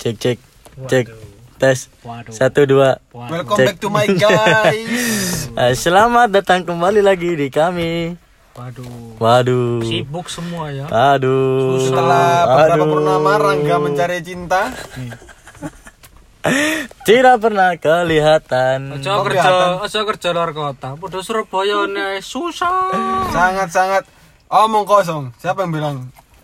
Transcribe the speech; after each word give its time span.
cek 0.00 0.16
cek 0.16 0.38
cek 0.88 1.06
tes 1.60 1.78
Waduh. 2.00 2.32
satu 2.32 2.64
dua 2.64 2.96
Welcome 3.12 3.58
Cek. 3.60 3.66
back 3.68 3.78
to 3.78 3.92
my 3.92 4.08
guys. 4.08 5.52
Eh, 5.52 5.74
selamat 5.84 6.32
datang 6.32 6.64
kembali 6.64 7.04
lagi 7.04 7.36
di 7.36 7.52
kami 7.52 8.16
Waduh. 8.56 9.20
waduh 9.20 9.84
Sibuk 9.84 10.32
semua 10.32 10.72
ya. 10.72 10.88
aduh 10.88 11.84
Setelah 11.84 12.48
beberapa 12.48 12.84
purnama 12.88 13.32
Rangga 13.36 13.76
mencari 13.76 14.24
cinta. 14.24 14.72
tidak 17.04 17.36
pernah 17.36 17.76
kelihatan 17.76 18.96
Kok 18.96 19.28
kerja, 19.28 19.76
aja 19.76 20.00
kerja 20.00 20.28
luar 20.32 20.56
kota. 20.56 20.96
Padha 20.96 21.20
Surabaya 21.20 21.84
nih 21.84 22.24
susah. 22.24 22.88
Sangat-sangat 23.28 24.08
omong 24.48 24.88
kosong. 24.88 25.28
Siapa 25.36 25.60
yang 25.60 25.72
bilang 25.76 25.96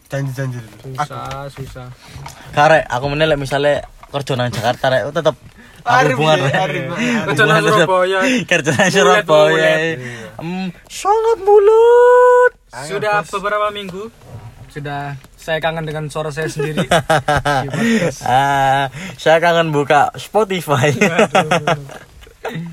janji-janji? 0.07 0.59
Susah, 0.83 1.51
susah. 1.51 1.89
karek 2.55 2.87
aku 2.87 3.07
menilai 3.11 3.35
misalnya 3.35 3.83
kerja 4.11 4.33
nang 4.39 4.55
Jakarta 4.55 4.87
rek 4.89 5.03
tetep 5.13 5.37
Arif 5.87 6.19
hubungan 6.19 6.39
ya, 6.39 6.47
rek. 6.47 6.55
Arif. 6.67 6.85
Kerja 7.31 7.43
nang 7.47 7.63
Surabaya. 7.63 8.19
kerja 8.51 8.71
nang 8.75 8.91
Surabaya 8.91 9.55
mulet. 9.55 9.99
Hmm, 10.39 10.69
sangat 10.91 11.39
mulut 11.47 12.51
Sudah 12.87 13.23
beberapa 13.23 13.71
minggu 13.71 14.11
sudah 14.67 15.17
saya 15.41 15.63
kangen 15.63 15.87
dengan 15.89 16.11
suara 16.13 16.29
saya 16.35 16.51
sendiri. 16.53 16.85
Ah 18.27 18.91
saya 19.17 19.39
kangen 19.41 19.73
buka 19.73 20.13
Spotify 20.19 20.91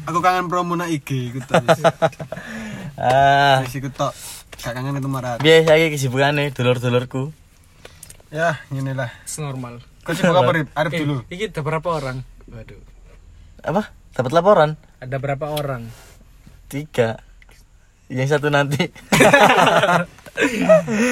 Aku 0.10 0.20
kangen 0.20 0.52
promo 0.52 0.76
na 0.76 0.90
IG 0.90 1.34
ikut 1.34 1.48
ah 3.00 3.62
ikut 3.66 3.94
tok. 3.96 4.14
Gak 4.56 4.72
kangen 4.72 4.96
itu 4.96 5.08
marah. 5.08 5.36
biasa 5.38 5.76
iki 5.76 5.88
kesibukannya 5.94 6.52
dulur-dulurku 6.52 7.32
Ya, 8.28 8.58
inilah. 8.68 9.08
Normal. 9.38 9.80
Kau 10.02 10.12
sibuk 10.12 10.34
apa 10.34 10.50
Arif? 10.52 10.66
Arif 10.74 10.92
Eh, 10.92 11.00
dulu. 11.00 11.16
Ini 11.28 11.48
ada 11.48 11.60
berapa 11.62 11.88
orang? 11.88 12.18
Waduh. 12.46 12.80
apa 13.64 13.82
dapat 14.12 14.32
laporan 14.32 14.70
Ada 15.00 15.16
berapa 15.18 15.46
orang? 15.50 15.88
tiga 16.66 17.20
yang 18.08 18.26
satu 18.26 18.50
nanti 18.50 18.82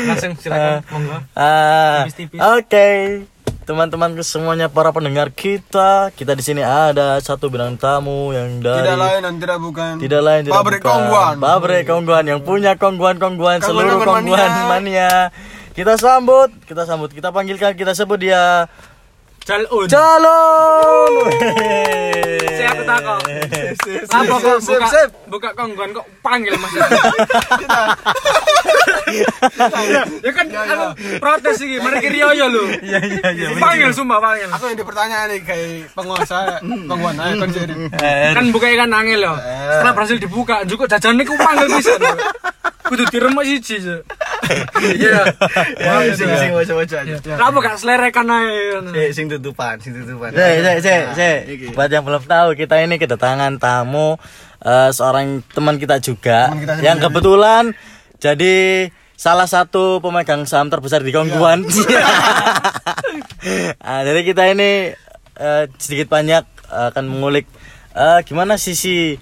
Langsung 0.08 0.32
silakan 0.36 0.82
monggo. 0.92 1.18
ah 1.34 2.04
Tipis-tipis. 2.04 2.40
oke 2.42 2.88
teman-teman 3.62 4.18
semuanya 4.26 4.66
para 4.66 4.90
pendengar 4.90 5.30
kita 5.30 6.10
kita 6.18 6.34
di 6.34 6.42
sini 6.42 6.62
ada 6.66 7.22
satu 7.22 7.46
bintang 7.46 7.78
tamu 7.78 8.34
yang 8.34 8.58
dari 8.58 8.90
Tidak 8.90 8.98
lain 8.98 9.20
dan 9.22 9.34
tidak 9.38 9.60
bukan. 9.62 9.92
tidak 10.02 10.22
lain 10.26 10.42
tidak 10.50 10.56
Pabrik 10.58 10.82
bukan. 10.82 10.90
Kongguan. 10.90 11.36
pabrik 11.38 11.84
kongguan 11.86 12.26
yang 12.26 12.40
punya 12.42 12.72
kongguan 12.74 13.22
kongguan 13.22 13.62
Kongguan 13.62 13.86
seluruh 13.86 14.02
kongguan 14.02 14.26
kongguan 14.26 14.52
mania 14.66 15.30
kita 15.78 15.94
sambut 15.96 16.50
kita 16.66 16.84
sambut 16.90 17.14
kita 17.14 17.30
panggilkan 17.30 17.78
kita 17.78 17.94
sebut 17.94 18.18
dia 18.20 18.66
Jalun. 19.42 19.90
calon 19.90 21.14
Saya 22.52 22.68
aku 22.70 22.84
takut. 22.86 23.20
Sip, 23.74 24.02
Apa 24.06 24.22
sip, 24.30 24.46
kok 24.46 24.60
sip, 24.62 24.78
buka 24.78 24.88
sip. 24.88 25.10
buka 25.28 25.50
kongguan 25.56 25.90
kok 25.92 26.06
panggil 26.22 26.54
Mas? 26.56 26.72
ya 30.22 30.32
kan 30.32 30.46
aku 30.48 30.86
protes 31.18 31.58
iki, 31.60 31.78
mari 31.80 31.98
kiri 32.00 32.22
yo 32.22 32.48
lu. 32.48 32.64
iya 32.80 33.00
iya 33.02 33.28
iya 33.34 33.48
Panggil 33.58 33.90
sumpah 33.92 34.20
panggil. 34.20 34.48
Aku 34.52 34.64
yang 34.68 34.78
dipertanyaan 34.78 35.28
nih 35.28 35.40
kayak 35.42 35.90
penguasa 35.92 36.62
Kongguan. 36.62 37.16
Ayo 37.18 37.34
kan 37.38 37.50
jadi. 37.50 37.74
Eh, 37.98 38.32
Kan 38.32 38.46
buka 38.52 38.70
ikan 38.70 38.94
angel 38.94 39.22
yo. 39.22 39.34
Setelah 39.36 39.94
berhasil 39.94 40.18
dibuka, 40.18 40.62
juga 40.64 40.86
jajan 40.88 41.18
niku 41.18 41.34
panggil 41.36 41.68
pisan. 41.72 41.98
Kudu 42.92 43.08
diremek 43.08 43.46
siji. 43.48 43.80
Iya. 44.82 45.22
Ya, 45.78 45.94
sing 46.12 46.30
sing 46.32 46.52
waca-waca 46.52 46.98
aja. 47.02 47.16
Kenapa 47.18 47.58
gak 47.62 47.78
selerekan 47.78 48.26
ae? 48.26 48.82
Eh, 48.98 49.10
sing 49.12 49.26
tutupan, 49.28 49.78
sing 49.78 49.94
tutupan. 49.94 50.34
Cek, 50.34 50.54
cek, 50.60 50.78
cek, 50.82 51.02
cek. 51.14 51.38
Buat 51.72 51.90
yang 51.90 52.04
belum 52.04 52.24
tahu, 52.24 52.54
kita 52.54 52.82
ini 52.82 52.98
kedatangan 52.98 53.58
tamu 53.58 54.18
eh, 54.60 54.90
seorang 54.90 55.46
teman 55.48 55.78
kita 55.78 55.98
juga 55.98 56.50
Teman 56.50 56.60
kita 56.62 56.74
yang 56.82 56.98
sendiri. 56.98 57.06
kebetulan 57.08 57.64
jadi 58.18 58.56
salah 59.14 59.46
satu 59.46 60.02
pemegang 60.02 60.46
saham 60.46 60.70
terbesar 60.70 61.02
di 61.02 61.10
Kongguan. 61.10 61.66
Ah, 63.82 64.06
jadi 64.06 64.22
kita 64.22 64.54
ini 64.54 64.94
eh, 65.36 65.64
sedikit 65.76 66.14
banyak 66.14 66.46
akan 66.70 67.06
mengulik 67.10 67.50
eh, 67.92 68.20
gimana 68.22 68.56
sisi 68.56 69.18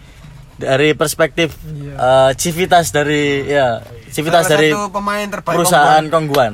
dari 0.60 0.92
perspektif 0.92 1.56
eh, 1.96 2.32
civitas 2.36 2.92
dari 2.92 3.48
ya 3.48 3.80
civitas 4.12 4.44
Salah 4.46 4.54
dari 4.60 4.70
satu 4.76 4.92
pemain 4.92 5.28
terbaik 5.32 5.56
perusahaan 5.56 6.04
Kongguan. 6.12 6.54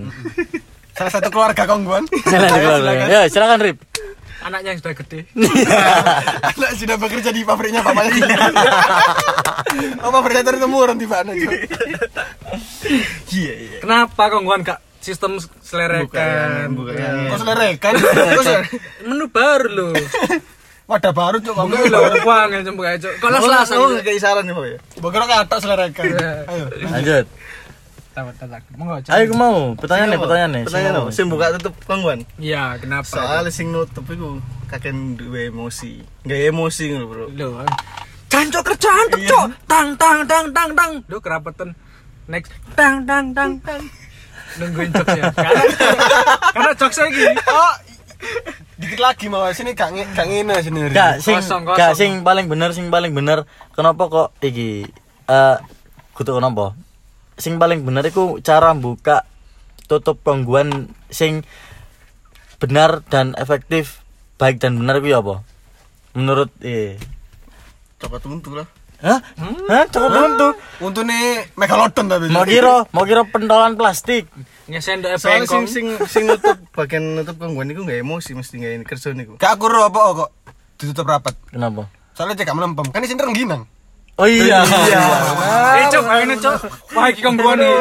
Salah 0.98 1.12
satu 1.12 1.28
keluarga 1.34 1.66
Kongguan. 1.66 2.08
Silakan, 2.30 3.10
Ya, 3.12 3.28
silakan 3.28 3.60
Rip. 3.60 3.78
Anaknya 4.46 4.78
yang 4.78 4.80
sudah 4.80 4.94
gede. 4.94 5.20
Anak 6.54 6.72
sudah 6.78 6.96
bekerja 7.02 7.34
di 7.34 7.42
pabriknya 7.42 7.82
bapaknya. 7.82 8.30
oh, 10.06 10.14
pabriknya 10.14 10.54
dari 10.54 10.62
temurun 10.62 11.02
di 11.02 11.10
mana? 11.10 11.34
Iya, 13.34 13.54
iya. 13.58 13.78
Kenapa 13.82 14.30
kongguan 14.30 14.62
gak 14.62 14.78
sistem 15.02 15.42
selerekan? 15.66 16.78
Bukan, 16.78 16.94
bukan. 16.94 17.12
Kok 17.34 17.40
selerekan? 17.42 17.94
Menu 19.10 19.26
baru 19.34 19.68
loh. 19.74 19.94
Wadah 20.86 21.12
baru 21.18 21.38
cuk 21.42 21.58
Enggak 21.58 21.82
kamu. 21.82 21.94
lho, 21.98 22.22
panggil 22.22 22.62
cuma 22.62 22.82
kayak 22.86 23.00
cok. 23.02 23.14
Kalau 23.18 23.38
selasa. 23.42 23.74
Oh, 23.82 23.90
nggak 23.90 24.22
saran 24.22 24.46
Pak 24.46 24.66
ya. 24.70 24.78
Bokero 25.02 25.26
katok 25.26 25.60
selerekan. 25.66 26.06
Ayo. 26.46 26.66
Lanjut. 26.86 27.26
Cok. 28.16 29.10
Ayo 29.10 29.24
aku 29.26 29.36
mau 29.36 29.74
pertanyaan 29.74 30.10
nih, 30.14 30.20
pertanyaan 30.22 30.52
nih. 30.54 30.64
Pertanyaan 30.70 30.94
Sing 30.94 31.02
apa? 31.02 31.12
Sing 31.12 31.26
buka 31.28 31.46
tutup 31.58 31.74
kongguan. 31.90 32.20
Iya, 32.38 32.78
kenapa? 32.78 33.10
Soalnya 33.10 33.50
sing 33.50 33.74
nutup 33.74 34.06
iku 34.06 34.38
kakek 34.70 34.94
duwe 35.18 35.50
emosi. 35.50 36.06
Nggak 36.22 36.42
emosi 36.54 36.84
ngono, 36.94 37.06
Bro. 37.10 37.26
Loh. 37.34 37.66
Jancok 38.30 38.64
kerjaan 38.74 39.06
tuh, 39.10 39.20
cok. 39.26 39.46
Tang 39.66 39.90
tang 39.98 40.20
tang 40.30 40.46
tang 40.54 40.70
tang. 40.78 40.92
Duh, 41.10 41.18
kerapetan. 41.18 41.74
Next. 42.30 42.54
Tang 42.78 43.04
tang 43.10 43.34
tang 43.34 43.58
tang. 43.66 43.82
Nungguin 44.62 44.90
jokes 44.94 45.18
ya. 45.18 45.34
Karena 45.34 45.64
karena 46.56 46.72
jokes 46.78 46.98
lagi. 47.02 47.26
Oh. 47.50 47.74
Dikit 48.76 49.00
lagi 49.00 49.32
mau 49.32 49.48
sini 49.56 49.72
gak 49.72 49.96
gak 50.12 50.28
ngene 50.28 50.60
sini. 50.60 50.92
Gak, 50.92 51.24
sing, 51.24 51.40
Kosong, 51.40 51.64
kosong. 51.64 51.80
gak, 51.80 51.92
sing 51.96 52.12
paling 52.28 52.52
bener, 52.52 52.76
sing 52.76 52.92
paling 52.92 53.16
bener. 53.16 53.48
Kenapa 53.72 54.12
kok 54.12 54.30
iki? 54.44 54.84
Eh, 55.32 55.58
kudu 56.12 56.36
kenapa? 56.36 56.76
Sing 57.40 57.56
paling 57.56 57.88
bener 57.88 58.04
iku 58.04 58.44
cara 58.44 58.76
buka 58.76 59.24
tutup 59.88 60.20
gangguan 60.28 60.92
sing 61.08 61.48
benar 62.60 63.00
dan 63.08 63.32
efektif, 63.40 64.04
baik 64.36 64.60
dan 64.60 64.76
benar 64.76 65.00
iku 65.00 65.08
ya 65.08 65.20
apa? 65.24 65.36
Menurut 66.12 66.52
eh 66.60 67.00
Coba 67.96 68.20
tuntu 68.20 68.60
lah. 68.60 68.68
Hah? 69.06 69.20
Hah? 69.70 69.86
Coba 69.94 70.08
buntu. 70.10 70.48
Untune 70.82 71.46
megalodon 71.54 72.06
tapi. 72.10 72.26
Mau 72.34 72.42
kira, 72.42 72.90
mau 72.90 73.06
kira 73.06 73.22
pentolan 73.30 73.78
plastik. 73.78 74.26
Ngesendok 74.66 75.22
Soalnya 75.22 75.46
sing 75.46 75.70
sing 75.70 75.86
sing 76.10 76.24
nutup 76.26 76.58
bagian 76.74 77.14
nutup 77.14 77.38
kongguan 77.38 77.70
iku 77.70 77.86
nggak 77.86 78.02
emosi 78.02 78.34
mesti 78.34 78.58
nggak 78.58 78.90
kerja 78.90 79.14
niku. 79.14 79.38
Gak 79.38 79.62
aku 79.62 79.70
apa 79.70 80.26
kok 80.26 80.30
ditutup 80.82 81.06
rapat. 81.06 81.38
Kenapa? 81.54 81.86
Soalnya 82.18 82.34
cek 82.34 82.50
melempem. 82.50 82.90
Kan 82.90 83.06
di 83.06 83.10
sini 83.14 83.22
rengginang. 83.22 83.70
Oh 84.16 84.26
iya. 84.26 84.64
Eh, 84.64 85.86
cok, 85.92 86.06
ini 86.24 86.40
cok. 86.40 86.56
Wah, 86.96 87.12
iki 87.12 87.20
kongguan 87.20 87.60
iki. 87.60 87.78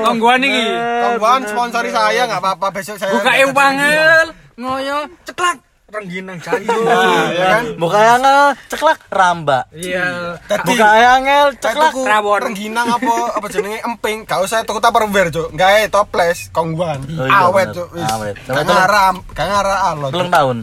Kongguan 0.00 0.40
iki. 0.40 0.64
Kongguan 0.74 1.40
sponsori 1.44 1.92
saya 1.92 2.24
gak 2.24 2.40
apa-apa 2.40 2.72
besok 2.72 2.96
saya. 2.96 3.12
Buka 3.12 3.36
eu 3.36 3.52
pangel. 3.52 4.32
Ngoyo, 4.56 5.12
ceklak. 5.28 5.60
Rengginang 5.84 6.40
jancok. 6.40 6.80
ya 7.36 7.60
kan? 7.60 7.64
Buka 7.76 7.98
yang 8.00 8.22
ceklak 8.66 9.04
ramba. 9.12 9.68
Iya. 9.70 10.40
Tadi 10.48 10.64
Buka 10.64 10.88
yang 10.96 11.22
Cek 11.60 11.60
ceklak 11.60 11.92
rawon. 11.92 12.40
rengginang 12.40 12.88
apa 12.88 13.14
apa 13.36 13.46
jenenge 13.52 13.84
emping. 13.84 14.24
Gak 14.24 14.40
usah 14.42 14.64
tuku 14.64 14.80
tupperware, 14.80 15.28
Cuk. 15.28 15.52
Gawe 15.52 15.84
toples 15.92 16.48
kongguan. 16.50 17.04
Oh 17.04 17.28
iya, 17.28 17.46
Awet. 17.46 17.68
Cuk. 17.76 17.88
Wis. 17.92 18.08
Awet. 18.08 18.36
Gak 18.42 18.64
Coba 18.64 18.66
ngarah, 18.72 19.12
gak 19.36 19.46
ngarah 19.46 19.78
alot. 19.92 20.10
Telung 20.10 20.32
tahun. 20.32 20.58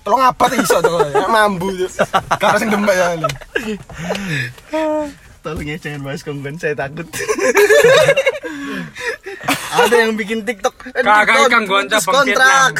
Tolong 0.00 0.22
apa 0.22 0.44
iso 0.54 0.78
Cuk. 0.78 0.98
Mambu, 1.26 1.66
Cuk. 1.74 1.90
Gak 2.38 2.62
sing 2.62 2.70
dembek 2.70 2.94
ya. 2.94 3.08
Tolong 5.40 5.64
ya 5.64 5.76
jangan 5.80 6.00
bahas 6.04 6.20
kongguan, 6.20 6.54
saya 6.60 6.76
takut. 6.76 7.08
Ada 9.70 9.96
yang 10.04 10.12
bikin 10.18 10.44
TikTok. 10.44 10.92
Kakak 10.92 11.48
ikan 11.48 11.64
Vietnam. 11.64 12.02
kontrak. 12.04 12.72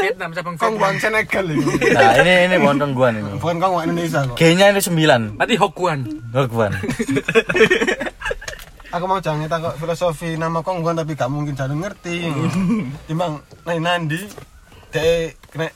Vietnam 0.00 0.30
cabang 0.34 0.56
Kongguan 0.58 0.98
Vietnam. 0.98 1.22
Senegal 1.22 1.44
ini. 1.46 1.74
Nah, 1.94 2.12
ini 2.18 2.32
ini 2.50 2.56
bukan 2.58 2.76
gangguan 2.82 3.12
ini. 3.20 3.30
Bukan 3.38 3.56
kongguan 3.62 3.84
Indonesia 3.92 4.20
kok. 4.26 4.34
G-nya 4.34 4.66
ini 4.74 4.80
9. 4.82 5.38
Berarti 5.38 5.54
Hokuan. 5.60 5.98
Gangguan. 6.34 6.72
Aku 8.92 9.04
mau 9.08 9.20
jangan 9.22 9.46
kok 9.48 9.78
filosofi 9.78 10.34
nama 10.34 10.60
kongguan 10.64 10.98
tapi 10.98 11.14
gak 11.14 11.30
mungkin 11.30 11.54
jalan 11.54 11.78
ngerti. 11.78 12.28
Timbang 13.06 13.38
nai 13.62 13.78
nandi 13.78 14.20
dek 14.92 15.38
kena 15.48 15.70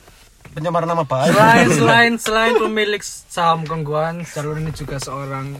pencemaran 0.56 0.88
nama 0.88 1.04
baik. 1.04 1.30
Selain 1.30 1.68
selain 1.78 2.12
selain 2.16 2.54
pemilik 2.56 3.02
saham 3.04 3.62
Kongguan, 3.62 4.24
Jalur 4.24 4.56
ini 4.56 4.72
juga 4.72 4.96
seorang 4.96 5.52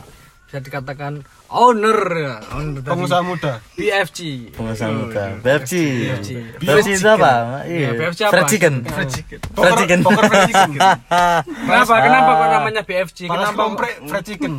bisa 0.47 0.63
dikatakan 0.63 1.21
owner 1.49 1.99
owner 2.49 2.79
dari 2.79 2.87
Pengusaha 2.89 3.21
muda. 3.21 3.53
BFG. 3.75 4.19
pengusaha 4.55 4.89
muda 4.89 5.23
BFC 5.37 5.73
BFC. 6.07 6.31
BFC 6.57 6.89
itu 6.95 7.09
apa 7.11 7.67
Iya, 7.67 7.77
iya 7.77 7.91
BFC 7.93 8.21
apa? 8.23 8.33
fried 8.33 8.47
chicken 8.49 8.75
Fried 8.87 9.11
chicken. 9.11 9.39
fried 9.53 9.75
chicken. 9.77 10.01
Kenapa? 11.67 11.95
Kenapa 11.99 12.31
kok 12.33 12.49
namanya 12.49 12.83
BFG? 12.83 13.19
Kenapa? 13.27 13.59
kompre 13.59 13.89
fried 14.07 14.25
chicken. 14.25 14.53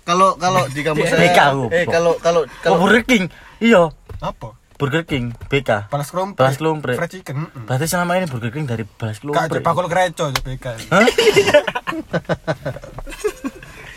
Kalau 0.00 0.34
kalau 0.34 0.64
di 0.66 0.80
kampus 0.80 1.06
saya 1.06 1.20
BK 1.22 1.38
aku. 1.38 1.64
eh 1.70 1.84
kalau 1.84 2.12
kalau 2.18 2.40
kalau 2.58 2.76
Burger 2.80 3.04
King 3.04 3.24
iya 3.60 3.92
Apa? 4.18 4.56
Burger 4.80 5.04
King 5.04 5.36
BK 5.46 5.92
Panas 5.92 6.08
krompre. 6.08 6.40
Balas 6.40 6.56
Klumpre. 6.56 6.96
Fried 6.96 7.12
chicken. 7.12 7.36
mm. 7.44 7.68
berarti 7.68 7.84
selama 7.84 8.16
ini 8.16 8.24
Burger 8.24 8.48
King 8.48 8.64
dari 8.64 8.88
Balas 8.88 9.20
Kak 9.20 9.28
Klumpre 9.28 9.60
bakul 9.60 9.86
kreco 9.86 10.24
aja 10.26 10.40
BK. 10.40 10.66
Hah? 10.92 11.04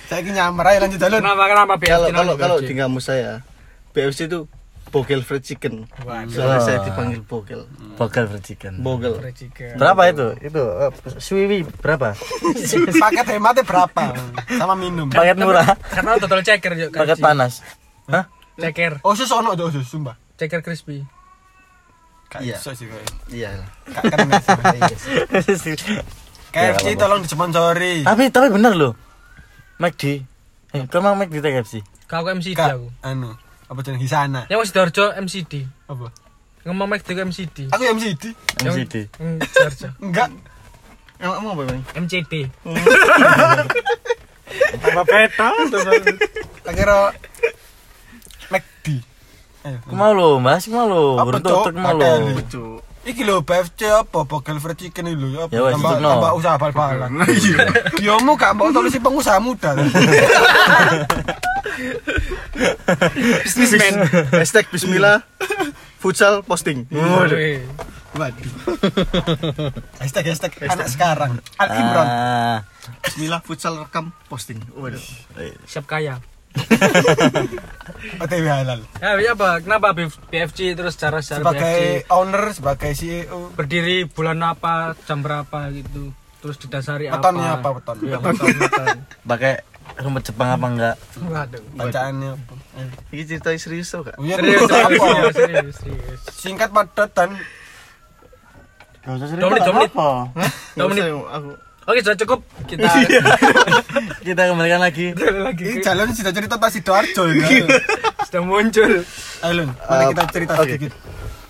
Saya 0.03 0.19
ini 0.19 0.31
nyamar 0.31 0.65
aja 0.67 0.79
lanjut 0.83 0.99
jalan. 0.99 1.19
Kenapa? 1.19 1.43
Kenapa 1.47 1.73
BFG? 1.75 1.89
kalau 1.89 2.07
kalau 2.11 2.33
kalau 2.35 2.57
di 2.59 2.73
kampus 2.75 3.03
saya 3.07 3.41
BFC 3.91 4.27
itu 4.27 4.45
bogel 4.91 5.25
fried 5.25 5.41
chicken. 5.41 5.89
Waduh. 6.03 6.29
Soalnya 6.29 6.59
saya 6.61 6.77
Wah. 6.77 6.85
dipanggil 6.85 7.19
bogel. 7.23 7.61
Burger 7.95 8.25
fried 8.27 8.43
chicken 8.43 8.73
Bogel. 8.77 9.17
Fried 9.17 9.33
chicken. 9.33 9.73
berapa 9.79 10.01
itu 10.05 10.27
itu 10.43 10.61
eh, 10.61 10.91
Swiwi 11.17 11.57
berapa 11.79 12.13
Paket 13.03 13.25
hematnya 13.31 13.63
berapa? 13.63 14.03
Sama 14.51 14.75
minum. 14.75 15.09
paket 15.09 15.37
murah 15.37 15.65
Karena 15.89 16.17
total 16.19 16.41
ceker 16.43 16.71
yuk. 16.75 16.89
paket 16.91 17.17
panas 17.17 17.61
Hah? 18.05 18.27
Ceker, 18.53 19.01
Oh, 19.01 19.17
sus 19.17 19.33
ono 19.33 19.57
aja 19.57 19.65
sus, 19.73 19.89
sumpah. 19.89 20.13
Ceker 20.37 20.61
crispy. 20.61 21.05
Iya. 22.41 22.57
sih 22.57 22.87
kayak. 22.91 23.05
Iya. 23.29 23.51
Gak 23.93 24.03
keren 24.09 24.29
sih. 25.53 25.75
KFC 26.53 26.93
tolong 26.97 27.21
disponsori. 27.25 28.05
tapi 28.05 28.29
tapi 28.29 28.53
bener 28.53 28.77
loh 28.77 28.93
McD 29.81 30.21
eh 30.73 30.85
kau 30.85 31.01
mau 31.01 31.17
McD 31.17 31.41
tak 31.41 31.49
KFC 31.61 31.81
Kau 32.05 32.21
MCD 32.29 32.53
aku. 32.61 32.93
anu, 33.01 33.33
apa 33.65 33.79
jeneng 33.81 33.97
Hisana? 33.97 34.45
Yang 34.45 34.59
masih 34.61 34.69
Sidoarjo 34.69 35.05
MCD. 35.17 35.53
Apa? 35.89 36.13
Ngomong 36.69 36.85
Mac 36.93 37.01
juga 37.01 37.25
MCD. 37.25 37.73
Aku 37.73 37.81
MCD. 37.81 38.23
MCD 38.61 39.09
Sidoarjo. 39.49 39.87
Enggak. 40.05 40.29
Emang 41.17 41.35
emang 41.41 41.51
apa 41.57 41.63
bang? 41.73 41.81
MCD. 42.05 42.33
Apa? 44.93 45.15
Tak 46.61 46.73
kira 46.77 46.97
McD. 48.53 48.85
Ayo. 49.63 49.77
Aku 49.79 49.95
mau 49.95 50.11
lo 50.11 50.43
mas 50.43 50.67
aku 50.67 50.75
mau 50.75 50.87
lo 50.87 51.15
Apa, 51.15 51.39
bertutuk 51.39 51.71
Cok? 51.71 51.79
mau 51.79 51.95
lo. 51.95 52.11
Iki 53.03 53.27
lho 53.27 53.43
BFC 53.43 53.91
apa 53.91 54.23
Bogel 54.23 54.63
fried 54.63 54.79
chicken 54.79 55.11
iki 55.11 55.19
lho 55.19 55.43
apa 55.43 55.51
Ya 55.51 55.59
wes, 55.67 55.75
tambah 55.75 55.99
tambah 55.99 56.31
usaha 56.39 56.55
bal-balan. 56.55 57.11
Diomu 57.99 58.39
gak 58.39 58.55
mau 58.55 58.71
tulis 58.71 58.95
pengusaha 58.95 59.43
muda. 59.43 59.75
Businessman. 63.43 64.07
Hashtag 64.31 64.71
Bismillah 64.71 65.23
futsal 65.99 66.43
posting. 66.43 66.87
Waduh. 66.91 67.39
Waduh. 68.15 68.45
hashtag 69.99 70.25
hashtag 70.31 70.51
anak 70.63 70.87
sekarang. 70.87 71.31
Al 71.59 71.69
Imran. 71.75 72.07
ah 72.07 72.57
Bismillah 73.03 73.39
futsal 73.43 73.79
rekam 73.79 74.15
posting. 74.27 74.59
Waduh. 74.75 74.99
Siap 75.67 75.83
kaya. 75.83 76.23
OTW 78.21 78.45
halal. 78.45 78.79
Ya, 78.97 79.09
ya 79.17 79.31
apa? 79.33 79.57
Kenapa 79.59 79.91
BF- 79.91 80.21
BFG 80.27 80.73
terus 80.73 80.93
cara 80.95 81.19
secara 81.19 81.41
BFG 81.41 81.51
Sebagai 81.55 81.79
owner, 82.09 82.43
sebagai 82.51 82.87
E 82.87 82.95
CEO. 82.95 83.49
berdiri 83.51 84.05
bulan 84.05 84.39
apa, 84.39 84.93
jam 85.03 85.19
berapa 85.19 85.71
gitu. 85.71 86.13
Terus 86.39 86.55
didasari 86.57 87.07
apa? 87.07 87.31
apa 87.31 87.67
weton? 87.71 87.97
Iya, 88.03 88.17
weton, 88.19 88.47
weton. 88.51 88.87
pakai 89.31 89.53
rumput 89.95 90.23
Jepang 90.23 90.49
apa 90.49 90.65
enggak 90.65 90.95
Waduh. 91.21 91.61
Bacaannya 91.73 92.29
apa? 92.33 92.53
Ini 93.09 93.21
cerita 93.23 93.49
serius? 93.53 93.93
Iya, 93.93 94.35
Serius, 94.37 94.61
serius, 94.63 94.71
apa? 94.71 95.05
serius, 95.05 95.35
serius, 95.35 95.75
serius. 95.79 96.19
Singkat 96.33 96.69
padat 96.69 97.09
dan 97.13 97.29
Gak 99.03 99.19
usah 99.19 99.27
apa? 99.27 99.35
Dua 99.35 99.47
Nggak 100.73 100.87
menit. 100.89 101.03
usah, 101.03 101.27
aku 101.29 101.51
Oke, 101.83 101.99
sudah 101.99 102.15
cukup. 102.15 102.39
Kita 102.63 102.87
kita 104.25 104.41
kembalikan 104.45 104.79
lagi 104.79 105.11
lagi 105.13 105.63
ini 105.67 105.79
jalan 105.79 106.07
sudah 106.09 106.31
cerita 106.31 106.55
pas 106.55 106.69
Sidoarjo 106.69 107.23
ya. 107.29 107.43
sudah 108.23 108.41
muncul. 108.41 109.03
Ayo 109.41 109.53
Lun, 109.53 109.69
mari 109.81 110.03
Uh, 110.03 110.09
kita 110.09 110.23
cerita 110.31 110.53
sedikit. 110.57 110.91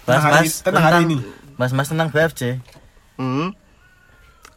mas 0.02 0.10
Tentang 0.10 0.24
hari- 0.24 0.42
mas 0.44 0.54
tentang 0.60 0.84
hari 0.84 0.98
ini. 1.06 1.18
mas 1.56 1.72
mas 1.72 1.88
tentang 1.88 2.10
BFC 2.10 2.58
Hmm. 3.14 3.54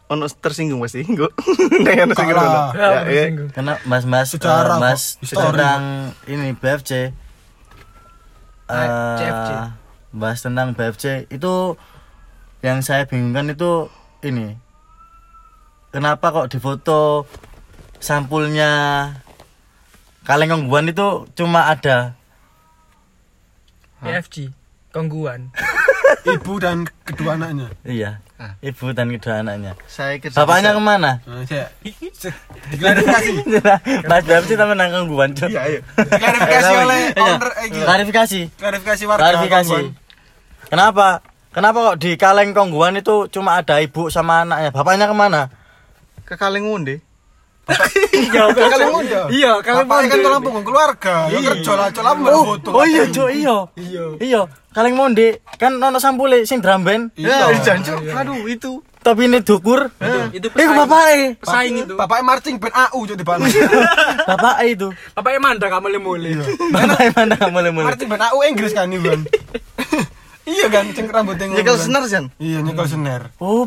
Ono 0.07 0.25
tersinggung 0.31 0.81
pasti. 0.81 1.03
Enggak. 1.03 1.29
Nek 1.85 2.09
ono. 2.09 2.17
Ya, 2.17 2.73
Ya, 2.73 2.89
ya. 2.89 3.01
bersinggung. 3.03 3.49
karena 3.53 3.73
mas 3.85 4.03
mas 4.03 4.29
Sejarah 4.31 4.77
eh, 4.77 4.81
mas 4.81 5.03
tentang 5.21 5.83
ini 6.25 6.49
BFC 6.53 7.13
eh 8.67 8.89
CFC. 9.15 9.51
bahas 10.11 10.41
tentang 10.41 10.73
BFC 10.73 11.05
itu 11.29 11.77
yang 12.61 12.81
saya 12.81 13.05
bingungkan 13.05 13.47
itu 13.49 13.93
ini 14.23 14.57
kenapa 15.97 16.29
kok 16.29 16.53
di 16.53 16.59
foto 16.59 17.25
sampulnya 17.97 18.69
kaleng 20.23 20.53
ongguan 20.53 20.85
itu 20.87 21.25
cuma 21.33 21.67
ada 21.67 22.13
BFG. 23.99 24.53
Kongguan. 24.91 25.49
Ibu 26.37 26.53
dan 26.59 26.85
kedua 27.03 27.35
anaknya. 27.35 27.69
iya 27.83 28.21
Ah. 28.37 28.53
ibu 28.61 28.93
dan 28.93 29.09
kedua 29.09 29.41
anaknya 29.41 29.73
Saya 29.87 30.21
kira 30.21 30.37
bapaknya 30.37 30.71
ke 30.71 30.83
mana 30.83 31.13
Nah, 31.25 31.41
saya 31.43 31.73
se- 32.13 32.37
diklarifikasi. 32.69 33.33
mas 34.11 34.23
BFC 34.23 34.51
sama 34.55 34.77
nang 34.77 34.93
ongguan 34.95 35.33
Cok. 35.33 35.49
Iya, 35.49 35.63
iya. 35.67 35.81
Diklarifikasi 35.97 36.69
Eh, 36.69 36.77
oleh 36.79 37.01
owner 37.17 37.49
eh, 37.57 37.69
klarifikasi 37.73 38.41
Klarifikasi 38.53 39.03
warga. 39.07 39.23
klarifikasi 39.25 39.73
Kongguan. 39.73 39.97
kenapa 40.69 41.07
kenapa 41.49 41.79
kok 41.87 41.97
di 41.97 42.11
kaleng 42.15 42.53
kongguan 42.53 42.95
itu 42.95 43.25
cuma 43.31 43.57
ada 43.57 43.81
ibu 43.81 44.13
sama 44.13 44.45
anaknya 44.45 44.69
bapaknya 44.71 45.09
ke 45.09 45.17
mana 45.17 45.43
Ke 46.27 46.35
Kaleng 46.35 46.67
Ngunde. 46.67 46.99
Iya, 48.13 48.43
kalian 48.71 48.91
muda. 48.93 49.21
Iya, 49.27 49.53
kalian 49.59 49.85
Bapaknya 49.85 50.07
kan 50.09 50.19
tulang 50.21 50.39
punggung 50.41 50.63
keluarga. 50.63 51.27
Ya 51.27 51.39
kerja 51.41 51.73
lah, 51.75 51.89
coba 51.91 52.11
mau 52.15 52.43
foto. 52.47 52.71
oh 52.73 52.85
iya 52.85 53.03
cok 53.07 53.29
iya 53.29 53.57
Iya. 53.75 54.05
iya 54.21 54.41
kaleng 54.71 54.95
monde 54.95 55.43
kan 55.57 55.75
nono 55.75 55.99
sampule 55.99 56.45
sing 56.45 56.63
drum 56.63 56.83
band 56.83 57.11
Iya. 57.17 57.51
Ya, 57.51 57.59
jancuk. 57.61 58.07
Aduh, 58.07 58.47
itu. 58.47 58.83
tapi 58.99 59.23
ini 59.25 59.39
dukur 59.39 59.87
Itu 60.33 60.47
eh 60.49 60.53
pesaing. 60.53 60.75
bapaknya 60.77 61.27
Pesaing 61.39 61.75
itu. 61.81 61.95
Bapaknya 61.95 62.25
marching 62.25 62.57
band 62.57 62.75
AU 62.77 63.01
jadi 63.05 63.23
bang. 63.23 63.39
bapaknya 64.31 64.65
itu 64.69 64.89
Bapaknya 65.13 65.41
manda 65.41 65.67
kamu 65.69 65.87
lemule. 65.93 66.31
bapaknya 66.75 67.11
mana 67.17 67.37
mulai 67.49 67.71
mulai 67.73 67.87
marching 67.89 68.07
band 68.09 68.23
AU 68.25 68.39
Inggris 68.45 68.73
kan 68.73 68.87
nih 68.87 68.99
bang. 69.01 69.21
Iya 70.45 70.67
kan, 70.69 70.87
ceng 70.89 71.07
rambutnya 71.09 71.51
Nyekel 71.53 71.75
kan. 71.75 71.83
senar, 71.83 72.03
Jan. 72.07 72.31
Iya, 72.37 72.63
nyekel 72.63 72.87
senar. 72.87 73.35
oh 73.39 73.67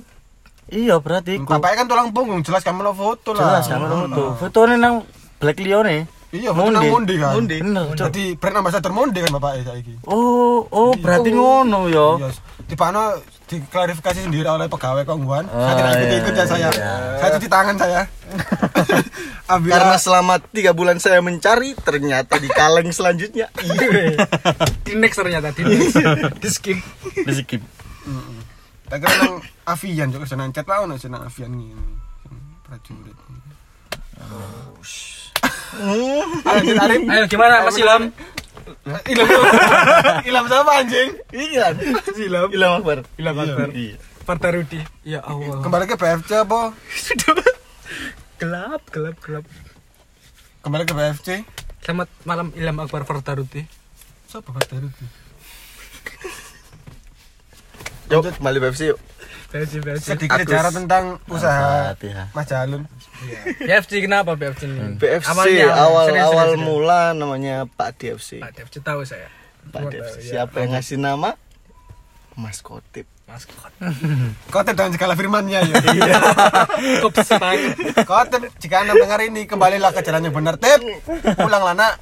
iya 0.71 0.95
berarti 0.97 1.38
iku 1.38 1.49
Bapaknya 1.49 1.83
kan 1.83 1.88
tulang 1.89 2.09
punggung, 2.13 2.41
jelas 2.41 2.61
kamu 2.61 2.81
lo 2.81 2.93
foto 2.93 3.33
lah. 3.33 3.59
jelas 3.59 3.65
kan 3.67 3.79
foto 3.81 4.23
fotonya 4.38 4.75
nang 4.77 4.95
black 5.38 5.59
lione 5.59 6.05
Iya, 6.29 6.53
foto 6.53 6.69
nang 6.69 6.85
Monde 6.85 7.17
kan. 7.17 7.41
Monde. 7.41 7.57
bener 7.57 7.85
Jadi 7.97 8.38
brand 8.38 8.61
ambassador 8.61 8.93
Monde 8.93 9.17
kan 9.17 9.33
bapaknya 9.33 9.73
saiki. 9.73 9.97
oh 10.05 10.61
oh 10.69 10.93
berarti 10.93 11.33
ngono 11.33 11.89
yo 11.89 12.21
Iya, 12.21 12.29
di 12.69 12.75
mana 12.77 13.17
diklarifikasi 13.49 14.29
sendiri 14.29 14.45
oleh 14.45 14.69
pegawai 14.69 15.09
kongguan. 15.09 15.49
Oh, 15.49 15.57
saya 15.57 15.73
tidak 15.73 15.89
ikut 15.89 16.05
iya, 16.05 16.17
ikut 16.21 16.33
ya 16.38 16.45
saya. 16.45 16.69
iya. 16.69 16.91
Saya 17.17 17.29
cuci 17.33 17.49
tangan 17.49 17.75
saya. 17.81 18.01
Ambil 19.57 19.73
Karena 19.73 19.97
selama 19.97 20.38
tiga 20.53 20.77
bulan 20.77 21.01
saya 21.01 21.17
mencari, 21.17 21.73
ternyata 21.73 22.38
di 22.38 22.45
kaleng 22.45 22.93
selanjutnya. 22.93 23.49
Iya. 23.57 24.21
Di 24.85 24.93
next 24.93 25.17
ternyata 25.17 25.49
di 25.49 25.65
next. 25.65 25.97
Di 26.38 26.49
skip. 26.49 26.77
di 27.25 27.33
skip 27.33 27.61
Tak 28.89 28.98
kira 29.05 29.13
nang 29.22 29.38
Avian 29.69 30.10
juga 30.10 30.25
senang 30.25 30.50
chat 30.50 30.65
lah 30.65 30.81
ono 30.81 30.98
senang 30.98 31.22
Avian 31.22 31.53
ini. 31.53 31.77
Prajurit. 32.65 33.17
Ayo, 35.77 36.25
Arif. 36.50 37.01
Ayo 37.05 37.24
gimana 37.29 37.62
Mas 37.69 37.77
Ilham? 37.77 38.10
Ilham. 39.05 39.29
Ilham 40.25 40.46
siapa 40.50 40.72
anjing? 40.74 41.10
Iya. 41.29 41.77
Ilham. 42.17 42.50
Ilham 42.50 42.72
Akbar. 42.81 43.05
Ilham 43.22 43.38
Akbar. 43.38 43.69
Iya. 43.77 43.96
Partarudi. 44.25 44.81
Ya 45.05 45.22
Allah. 45.22 45.62
Kembali 45.62 45.86
ke 45.86 45.93
BFC 45.93 46.31
apa? 46.41 46.74
Gelap, 48.41 48.81
gelap, 48.89 49.15
gelap. 49.22 49.46
Kembali 50.65 50.84
ke 50.89 50.93
BFC. 50.98 51.46
Selamat 51.86 52.10
malam 52.25 52.50
Ilham 52.58 52.77
Akbar 52.81 53.05
Partarudi. 53.05 53.69
Siapa 54.25 54.50
Prajurit? 54.50 54.93
Yuk, 58.10 58.25
kembali 58.25 58.58
BFC 58.58 58.82
yuk. 58.89 59.00
BFC, 59.54 59.74
BFC. 59.86 60.06
Sedikit 60.18 60.42
bicara 60.42 60.70
tentang 60.74 61.22
usaha 61.30 61.94
Al-Fatihah. 61.94 62.28
Mas 62.34 62.46
Jalun. 62.50 62.84
BFC 63.62 63.92
kenapa 64.01 64.34
BFC 64.34 64.66
ini? 64.66 64.98
BFC 64.98 65.30
Awalnya, 65.30 65.66
awal 65.78 66.06
serius, 66.10 66.25
awal 66.25 66.48
serius, 66.54 66.66
mula 66.66 67.01
namanya 67.13 67.56
Pak 67.70 68.01
DFC. 68.01 68.42
Pak 68.42 68.51
BFC 68.58 68.75
tahu 68.82 69.06
saya. 69.06 69.30
Pak 69.70 69.94
DFC. 69.94 70.10
tahu, 70.10 70.25
ya. 70.25 70.30
Siapa 70.42 70.56
yang 70.66 70.72
ngasih 70.74 70.98
nama? 70.98 71.38
Mas 72.34 72.66
Kotip. 72.66 73.06
Maskot. 73.30 73.70
Kotip 74.50 74.74
dengan 74.82 74.92
segala 74.98 75.13
firmannya 75.13 75.60
ya. 75.70 75.74
Banget. 77.38 77.78
Kotip 78.10 78.42
jika 78.58 78.75
anda 78.82 78.98
mendengar 78.98 79.22
ini 79.22 79.46
kembalilah 79.46 79.94
ke 79.94 80.01
jalan 80.01 80.25
yang 80.25 80.34
benar. 80.34 80.58
Tip, 80.58 80.82
pulanglah 81.38 81.78
nak. 81.78 82.01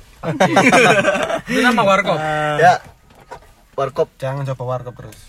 Itu 1.52 1.60
nama 1.60 1.84
warkop. 1.84 2.16
ya. 2.64 2.80
Warkop 3.76 4.08
Jangan 4.16 4.48
coba 4.56 4.64
warkop 4.80 4.96
terus. 5.04 5.27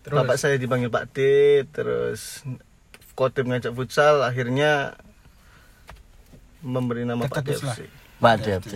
Terus. 0.00 0.16
Bapak 0.16 0.36
saya 0.40 0.56
dipanggil 0.56 0.88
Pak 0.88 1.12
D, 1.12 1.18
terus 1.70 2.44
Kotip 3.12 3.44
ngajak 3.44 3.76
futsal, 3.76 4.24
akhirnya 4.24 4.96
memberi 6.64 7.04
nama 7.04 7.28
Pak. 7.28 7.44
DFC. 7.44 7.84
Pak 8.16 8.34
DFC. 8.40 8.74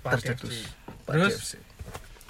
Tercetus. 0.00 0.56
Pak 1.04 1.12
Terus? 1.12 1.32
DFC. 1.36 1.52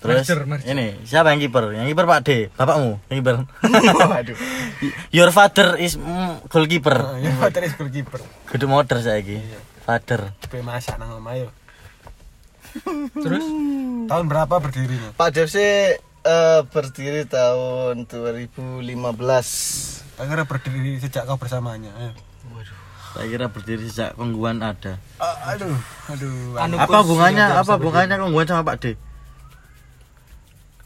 Terus 0.01 0.25
Merger, 0.25 0.41
merger. 0.49 0.67
ini 0.73 0.97
siapa 1.05 1.29
yang 1.29 1.45
kiper? 1.45 1.77
Yang 1.77 1.93
kiper 1.93 2.07
Pak 2.09 2.21
D, 2.25 2.31
bapakmu 2.57 3.05
yang 3.13 3.17
kiper. 3.21 3.37
Waduh. 4.17 4.39
Your 5.17 5.29
father 5.29 5.77
is 5.77 6.01
mm, 6.01 6.49
goalkeeper. 6.49 6.97
Nah, 6.97 7.21
ya 7.21 7.53
terus 7.53 7.77
goalkeeper. 7.77 8.25
Kudu 8.49 8.65
moder 8.65 9.05
saiki. 9.05 9.45
Father. 9.85 10.33
Be 10.49 10.65
masak 10.65 10.97
nang 10.97 11.21
omah 11.21 11.37
yo. 11.37 11.49
Terus 13.13 13.45
Tahun 14.09 14.25
berapa 14.25 14.57
berdirinya? 14.57 15.13
Pak 15.21 15.37
DFC 15.37 15.59
eh, 16.25 16.61
berdiri 16.69 17.25
tahun 17.27 18.05
2015. 18.07 18.85
Akhirnya 20.21 20.45
berdiri 20.45 21.01
sejak 21.01 21.25
kau 21.25 21.41
bersamanya. 21.41 21.93
Ayo. 21.97 22.13
Tak 23.11 23.27
kira 23.27 23.51
berdiri 23.51 23.91
sejak 23.91 24.15
kongguan 24.15 24.63
ada. 24.63 24.95
Ah, 25.19 25.51
aduh, 25.57 25.75
aduh. 26.07 26.55
Anu 26.63 26.79
Apa 26.79 27.03
hubungannya? 27.03 27.43
yang 27.43 27.59
Apa 27.59 27.75
bisa 27.75 27.75
hubungannya 27.83 28.17
kongguan 28.23 28.47
sama 28.47 28.63
Pak 28.63 28.77
D? 28.79 28.85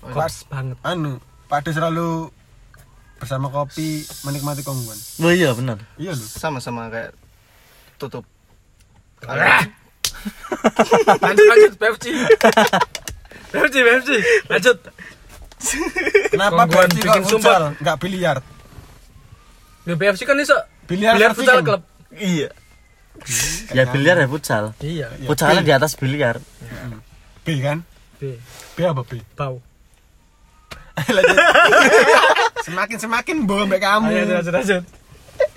Kops 0.00 0.49
banget. 0.49 0.76
Anu, 0.81 1.21
Pak 1.53 1.69
De 1.69 1.71
selalu 1.76 2.33
bersama 3.21 3.53
kopi 3.53 4.09
menikmati 4.25 4.64
kongguan. 4.64 4.97
Oh 5.21 5.33
iya 5.33 5.53
benar. 5.53 5.85
Iya 6.00 6.17
lho. 6.17 6.25
Sama-sama 6.25 6.88
kayak 6.88 7.12
tutup. 8.00 8.25
Lanjut 11.25 11.45
lanjut 11.49 11.73
PFC. 11.76 12.05
PFC 13.53 13.75
PFC. 13.85 14.11
Lanjut. 14.49 14.76
Kenapa 16.30 16.66
Kongguan 16.66 16.90
bikin 16.92 17.11
kok 17.11 17.25
futsal? 17.28 17.62
Enggak 17.78 17.97
biliar. 17.99 18.37
Di 19.85 19.92
PFC 19.94 20.25
kan 20.25 20.37
iso 20.37 20.56
Biliar 20.85 21.14
biliar 21.16 21.33
futsal 21.33 21.56
kan- 21.61 21.66
club. 21.66 21.83
Iya. 22.14 22.49
Ya 23.71 23.85
biliar 23.88 24.16
ya 24.16 24.26
futsal. 24.26 24.64
Iya. 24.78 25.06
Iya, 25.14 25.26
Futsalnya 25.28 25.62
di 25.62 25.73
atas 25.73 25.92
biliar. 25.94 26.37
B 27.44 27.61
kan? 27.61 27.85
B. 28.16 28.37
B 28.75 28.78
apa 28.83 29.02
B? 29.02 29.21
Bau. 29.35 29.61
Semakin 32.64 32.97
semakin 32.97 33.37
bawa 33.44 33.66
mbak 33.66 33.80
kamu. 33.83 34.09
Ayo 34.09 34.25
lanjut 34.30 34.54
lanjut. 34.54 34.85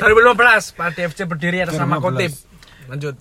2015 0.02 0.74
Pak 0.74 0.88
DFC 0.98 1.20
berdiri 1.24 1.58
atas 1.62 1.78
nama 1.78 2.02
2015. 2.02 2.04
Kotip. 2.04 2.32
Lanjut. 2.90 3.16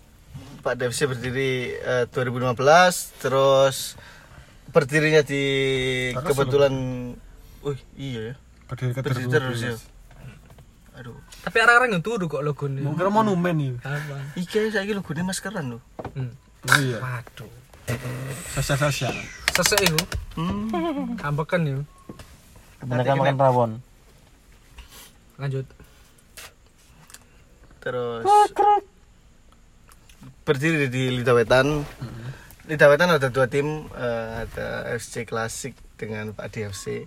Pak 0.64 0.75
DFC 0.75 1.00
berdiri 1.07 1.50
eh, 1.76 2.05
2015 2.11 3.23
terus 3.23 3.95
berdirinya 4.70 5.23
di 5.23 5.42
Terus 6.12 6.26
kebetulan 6.26 6.75
Wih, 7.66 7.80
iya 7.99 8.20
ya. 8.30 8.35
Berdiri 8.70 8.92
ke 8.94 9.00
Berdiri 9.02 9.26
terus 9.26 9.61
ya. 9.62 9.75
Aduh. 10.96 11.18
Tapi 11.44 11.56
orang-orang 11.61 11.99
yang 11.99 12.02
turu 12.02 12.25
kok 12.25 12.40
logo 12.40 12.64
ini. 12.70 12.80
Mungkin 12.80 13.12
monumen 13.12 13.54
nih. 13.58 13.73
Apa? 13.85 14.38
Iki 14.38 14.73
saya 14.73 14.88
lho 14.88 15.04
gune 15.04 15.23
maskeran 15.26 15.76
lho. 15.76 15.78
Hmm. 16.16 16.32
Oh 16.73 16.78
iya. 16.80 16.99
Waduh. 17.02 17.52
Sosial. 18.62 19.14
Sesek 19.52 19.82
itu. 19.85 20.00
Hmm. 20.40 21.18
Kambekan 21.20 21.68
yuk. 21.68 21.85
Mereka 22.87 23.12
makan 23.18 23.37
rawon. 23.37 23.70
Lanjut. 25.37 25.66
Terus 27.85 28.25
berdiri 30.46 30.90
di 30.90 31.23
Lidawetan. 32.66 33.08
Lidawetan 33.08 33.11
ada 33.12 33.28
dua 33.28 33.46
tim, 33.46 33.66
eh, 33.88 34.30
ada 34.42 34.66
FC 34.92 35.23
Klasik 35.23 35.75
dengan 35.94 36.30
Pak 36.30 36.50
DFC. 36.50 37.06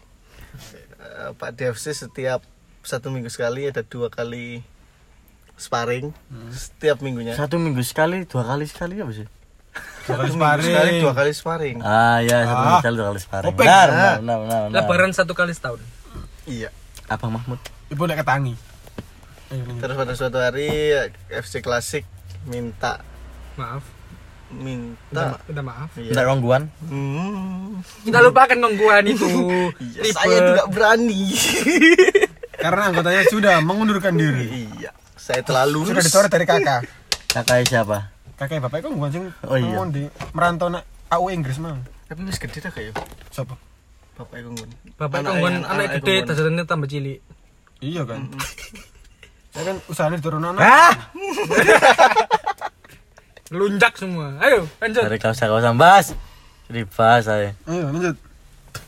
Eh, 1.00 1.30
Pak 1.36 1.52
DFC 1.54 1.92
setiap 1.94 2.42
satu 2.82 3.08
minggu 3.08 3.28
sekali 3.28 3.68
ada 3.68 3.84
dua 3.84 4.08
kali 4.08 4.64
sparring 5.54 6.16
setiap 6.50 7.04
minggunya. 7.04 7.36
Satu 7.36 7.60
minggu 7.60 7.84
sekali, 7.84 8.24
dua 8.24 8.48
kali 8.48 8.64
sekali 8.64 8.96
apa 8.98 9.12
sih? 9.12 9.28
Dua 10.08 10.16
kali 10.18 10.32
Satu 10.32 10.40
minggu 10.40 10.48
sekali 10.58 10.64
sparring. 10.66 11.02
dua 11.04 11.14
kali 11.14 11.32
sparring. 11.36 11.78
Ah 11.82 12.18
ya 12.20 12.38
satu 12.42 12.50
Ah. 12.50 12.64
minggu 12.64 12.80
sekali, 12.80 12.96
dua 12.96 13.08
kali 13.08 13.20
sparring. 13.20 13.52
Openg. 13.52 13.68
Benar, 13.68 13.88
Ah. 13.88 13.94
benar, 13.94 14.18
benar, 14.18 14.38
benar, 14.40 14.60
benar. 14.64 14.76
Lebaran 14.80 15.12
satu 15.12 15.34
kali 15.34 15.52
setahun. 15.52 15.82
Iya. 16.48 16.70
Abang 17.06 17.36
Mahmud. 17.36 17.60
Ibu 17.90 18.04
nak 18.06 18.18
ketangi. 18.18 18.56
Terus 19.50 19.96
pada 19.98 20.14
suatu 20.14 20.38
hari 20.38 20.94
FC 21.28 21.60
Klasik 21.60 22.06
minta 22.46 23.02
Maaf. 23.54 23.84
Minta 24.52 25.38
Udah, 25.38 25.46
udah 25.46 25.64
maaf. 25.64 25.90
Iya. 25.94 26.12
Tidak 26.12 26.26
kongguan. 26.26 26.64
Hmm. 26.84 27.80
Kita 28.02 28.20
lupakan 28.20 28.58
nongguan 28.58 29.04
itu. 29.06 29.26
Iya, 29.80 30.02
saya 30.12 30.38
tidak 30.46 30.68
berani. 30.70 31.22
Karena 32.64 32.82
anggotanya 32.88 33.24
sudah 33.26 33.56
mengundurkan 33.60 34.14
diri. 34.14 34.68
iya, 34.76 34.92
saya 35.16 35.40
telah 35.42 35.64
lulus. 35.64 35.90
Sudah 35.90 36.04
dicoret 36.04 36.28
dari 36.30 36.44
kakak. 36.44 36.82
Kakak 37.34 37.64
siapa? 37.64 38.12
Kakek 38.36 38.60
bapak 38.60 38.84
kok 38.84 38.92
bukan 38.92 39.12
sing 39.12 39.26
Oh 39.46 39.56
iya. 39.56 39.80
di 39.88 40.04
merantau 40.32 40.68
nak 40.68 40.84
AU 41.08 41.30
Inggris 41.30 41.56
mang. 41.56 41.80
Tapi 42.08 42.26
wis 42.26 42.36
gede 42.36 42.60
dah 42.60 42.72
kayak 42.72 42.98
Siapa? 43.30 43.54
Bapak 44.16 44.36
ngun. 44.42 44.70
Bapak 44.98 45.18
Anak- 45.20 45.30
kongguan 45.32 45.56
anak- 45.62 46.02
gede, 46.02 46.26
dasarannya 46.26 46.66
tambah 46.66 46.88
cilik. 46.88 47.20
Iya 47.80 48.04
kan. 48.04 48.28
Saya 49.50 49.64
kan 49.66 49.78
usahanya 49.88 50.18
diturun 50.20 50.44
anak. 50.46 50.60
Lunjak 53.50 53.98
semua. 53.98 54.38
Ayo, 54.40 54.70
lanjut. 54.78 55.02
Dari 55.04 55.18
kau 55.18 55.34
usah 55.34 55.50
kau 55.50 55.60
bahas. 55.74 56.14
Jadi 56.70 56.86
bahas 56.86 57.26
saya. 57.26 57.58
Ayo 57.66 57.90
lanjut. 57.90 58.18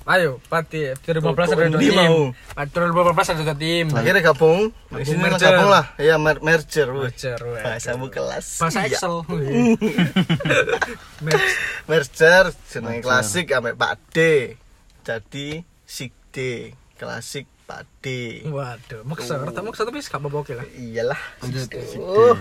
Ayo, 0.01 0.41
Pati. 0.45 0.97
2015 1.05 1.53
ada 1.53 1.69
dua 1.69 1.77
tim. 1.77 1.93
mau. 1.93 2.19
Pati 2.53 2.69
2015 2.73 3.33
ada 3.33 3.41
dua 3.43 3.57
tim. 3.57 3.85
Akhirnya 3.89 4.21
gabung. 4.23 4.59
Di 4.89 5.03
sini 5.05 5.19
merger. 5.19 5.53
gabung 5.53 5.69
lah. 5.69 5.85
Iya, 5.97 6.15
mer- 6.17 6.41
merger. 6.41 6.87
Merger, 6.89 7.37
weh. 7.39 7.61
Bahasamu 7.61 8.05
kelas. 8.09 8.45
Bahasa 8.61 8.79
Iya. 8.81 8.87
Excel. 8.91 9.15
Mer- 11.25 11.49
Merger 11.89 12.43
jenenge 12.67 13.01
klasik 13.01 13.49
ambek 13.49 13.73
Pak 13.73 13.93
D. 14.09 14.17
Jadi 15.01 15.65
Sik 15.85 16.13
D. 16.29 16.69
Klasik 16.97 17.45
Pak 17.65 17.85
D. 18.01 18.41
Waduh, 18.45 19.01
maksa, 19.05 19.37
rata 19.37 19.61
maksa 19.61 19.85
tapi 19.85 20.01
gak 20.01 20.13
apa-apa 20.13 20.37
oke 20.39 20.53
lah. 20.53 20.65
Iyalah. 20.75 21.19
Lanjut. 21.41 21.69
Oh. 21.97 22.37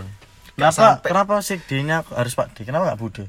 Kenapa? 0.56 0.74
sampai. 0.74 1.08
Kenapa 1.10 1.34
Sikdinya 1.42 2.02
harus 2.14 2.34
Pak 2.34 2.54
D? 2.54 2.56
Kenapa 2.66 2.92
nggak 2.92 3.00
Bude? 3.00 3.24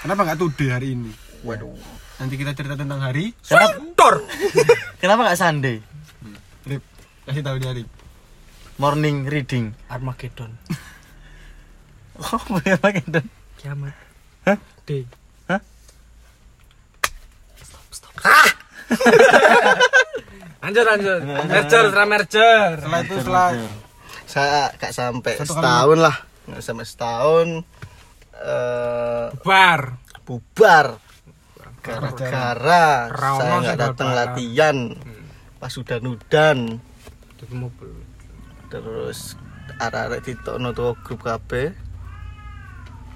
Kenapa 0.00 0.20
nggak 0.24 0.38
tude 0.40 0.66
hari 0.72 0.96
ini? 0.96 1.12
Waduh. 1.44 1.76
Nanti 2.20 2.36
kita 2.36 2.52
cerita 2.52 2.76
tentang 2.76 3.00
hari. 3.00 3.32
Kenapa? 3.44 4.20
Kenapa 5.02 5.20
nggak 5.28 5.38
Sunday? 5.40 5.80
Rip, 6.68 6.84
kasih 7.24 7.42
tahu 7.44 7.56
dia 7.56 7.72
Rip. 7.72 7.88
Morning 8.80 9.28
reading. 9.28 9.74
Armageddon. 9.88 10.52
Oh, 12.20 12.36
dan. 13.08 13.24
Kiamat. 13.56 13.96
Hah? 14.44 14.60
D. 14.84 15.08
Hah? 15.48 15.56
Lanjut, 20.60 20.84
lanjut. 20.84 21.24
Merger, 21.24 21.88
setelah 21.88 22.04
merger. 22.04 22.76
Setelah 22.76 23.00
itu 23.00 23.14
setelah 23.24 23.56
Saya 24.30 24.70
gak 24.72 24.92
sampai 24.92 25.34
Satu 25.36 25.52
kali. 25.52 25.58
setahun 25.58 25.98
lah. 26.00 26.16
Nggak 26.46 26.62
sampai 26.62 26.86
setahun. 26.86 27.48
eh 28.32 29.26
Bar. 29.42 29.80
bubar 30.22 30.96
gara-gara 31.80 33.10
saya 33.10 33.58
nggak 33.58 33.66
sudah 33.66 33.76
datang 33.76 34.08
latihan 34.10 34.76
pas 35.58 35.72
udah 35.74 35.98
nudan 35.98 36.78
Di 37.34 37.44
terus 38.70 39.34
arek-arek 39.76 40.20
ditokno 40.22 40.70
tuh 40.70 40.94
grup 41.00 41.20
KB 41.20 41.50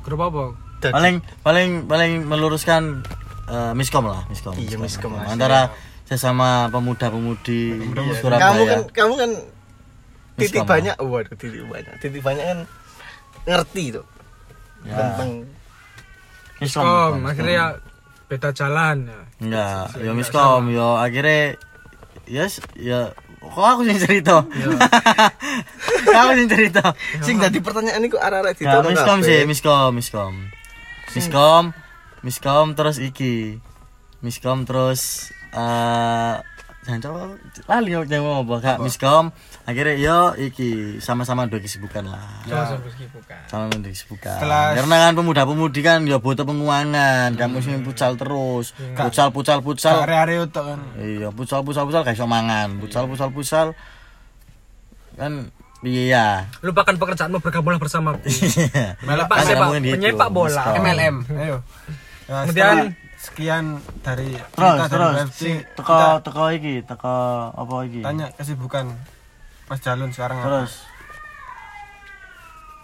Grup 0.02 0.20
apa? 0.22 0.44
Dadi- 0.78 0.92
Paling 0.92 1.14
paling 1.40 1.68
paling 1.86 2.12
meluruskan 2.22 3.00
eh, 3.46 3.72
miskom 3.72 4.04
lah, 4.04 4.24
miskom. 4.26 4.52
Iya, 4.54 4.76
miskom 4.76 5.12
lah. 5.14 5.24
Antara 5.26 5.72
sesama 6.04 6.68
pemuda-pemudi 6.68 7.80
Iya, 7.86 8.12
Surabaya. 8.14 8.44
kamu 8.50 8.62
kan 8.66 8.80
kamu 8.92 9.12
kan 9.16 9.30
titik 10.34 10.52
Miskom. 10.56 10.66
banyak 10.66 10.96
waduh 10.98 11.34
titik 11.34 11.62
banyak 11.62 11.94
titik 11.98 12.20
banyak 12.20 12.44
kan 12.44 12.58
ngerti 13.44 13.84
tuh 13.92 14.06
Ya. 14.84 15.00
tentang 15.00 15.30
miskom. 16.58 16.82
Kom, 16.82 16.92
miskom. 17.16 17.24
akhirnya 17.24 17.64
beda 18.24 18.50
jalan 18.52 18.96
ya. 19.04 19.20
Enggak, 19.38 19.84
yo 19.96 20.10
miskom, 20.12 20.62
yo 20.68 20.88
akhirnya 20.94 21.56
yes, 22.24 22.60
ya 22.74 23.12
kok 23.40 23.64
aku 23.66 23.84
sing 23.84 23.96
cerita. 23.98 24.44
aku 26.04 26.30
sing 26.34 26.48
cerita. 26.48 26.84
sing 27.20 27.36
tadi 27.38 27.60
pertanyaan 27.60 27.96
ini 27.98 28.08
kok 28.08 28.20
arek-arek 28.20 28.60
Ya, 28.60 28.80
miskom 28.82 29.20
sih, 29.20 29.40
miskom, 29.44 29.90
miskom. 29.92 30.34
Miskom, 31.12 31.64
miskom 32.20 32.66
terus 32.72 32.96
iki. 32.98 33.56
miskom 34.20 34.64
terus 34.64 35.30
eh 35.50 36.34
jangan 36.84 37.00
coba 37.00 37.18
lali 37.66 37.90
yo 37.90 38.04
jangan 38.04 38.44
mau 38.44 38.56
kak 38.56 38.76
miskom. 38.78 39.32
Akhirnya 39.64 39.96
yo 39.96 40.18
iki 40.36 40.68
sama-sama 40.98 41.44
dua 41.44 41.58
kesibukan 41.58 42.04
lah. 42.06 42.20
Sama-sama 42.44 42.84
sama 43.46 43.64
dua 43.72 43.88
kesibukan. 43.88 44.36
Kelas- 44.36 44.76
karena 44.76 44.96
kan 45.00 45.12
pemuda-pemudi 45.14 45.80
kan 45.80 46.04
yo 46.04 46.16
butuh 46.18 46.44
penguangan 46.44 47.32
kamu 47.32 47.56
sih 47.58 47.72
pucal 47.80 48.12
terus 48.14 48.76
pucal 48.94 49.28
pucal 49.30 49.58
pucal 49.58 49.96
Area-area 49.98 50.44
itu 50.44 50.60
kan. 50.60 50.78
iya 50.96 51.28
pucal 51.28 51.60
pucal 51.60 51.84
pucal 51.84 52.02
kayak 52.02 52.14
iso 52.14 52.24
mangan 52.24 52.76
pucal 52.78 53.04
pucal 53.06 53.28
pucal 53.30 53.66
kan 55.14 55.32
iya 55.80 56.48
Lupakan 56.60 56.94
pekerjaanmu 56.94 57.38
bergabunglah 57.38 57.78
bersama 57.78 58.16
Melak 59.00 59.26
Pak 59.26 59.36
sepak 59.42 59.68
penyepak 59.72 60.28
bola. 60.28 60.76
MLM. 60.76 61.16
Ayo. 61.30 61.56
Ya, 62.24 62.36
Kemudian- 62.42 62.92
sekian 63.24 63.80
dari 64.04 64.36
terus 64.36 64.76
cerita 64.76 64.84
dari 64.84 64.92
terus. 64.92 65.14
UFC, 65.24 65.42
teko 65.72 65.88
kita 65.88 66.08
teko 66.20 66.44
iki 66.52 66.74
teko 66.84 67.16
apa 67.56 67.74
iki? 67.88 68.00
tanya 68.04 68.26
kesibukan 68.36 68.86
Mas 69.64 69.80
Jalun 69.80 70.12
sekarang 70.12 70.44
apa? 70.44 70.44
terus. 70.44 70.72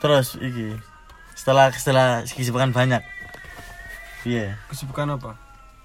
Terus 0.00 0.28
iki. 0.40 0.80
Setelah 1.37 1.68
setelah 1.76 2.25
kesibukan 2.25 2.73
banyak. 2.73 3.04
Iya. 4.25 4.56
Kesibukan 4.73 5.20
apa? 5.20 5.37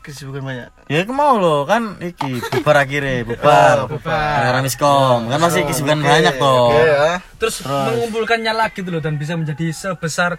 kesibukan 0.05 0.45
banyak. 0.45 0.69
Ya 0.85 1.01
aku 1.01 1.17
mau 1.17 1.41
lo 1.41 1.65
kan 1.65 1.97
iki 1.97 2.37
bubar 2.53 2.85
akhirnya 2.85 3.25
bubar. 3.25 3.77
Bubar. 3.91 4.61
Miskom. 4.61 5.25
Kan 5.33 5.41
masih 5.41 5.65
kesibukan 5.65 6.05
banyak 6.05 6.37
toh. 6.37 6.69
oke 6.69 6.77
ya. 6.85 7.17
Terus, 7.41 7.65
mengumpulkannya 7.65 8.53
lagi 8.53 8.85
tuh 8.85 8.93
loh 8.93 9.01
dan 9.01 9.17
bisa 9.17 9.33
menjadi 9.33 9.73
sebesar 9.73 10.37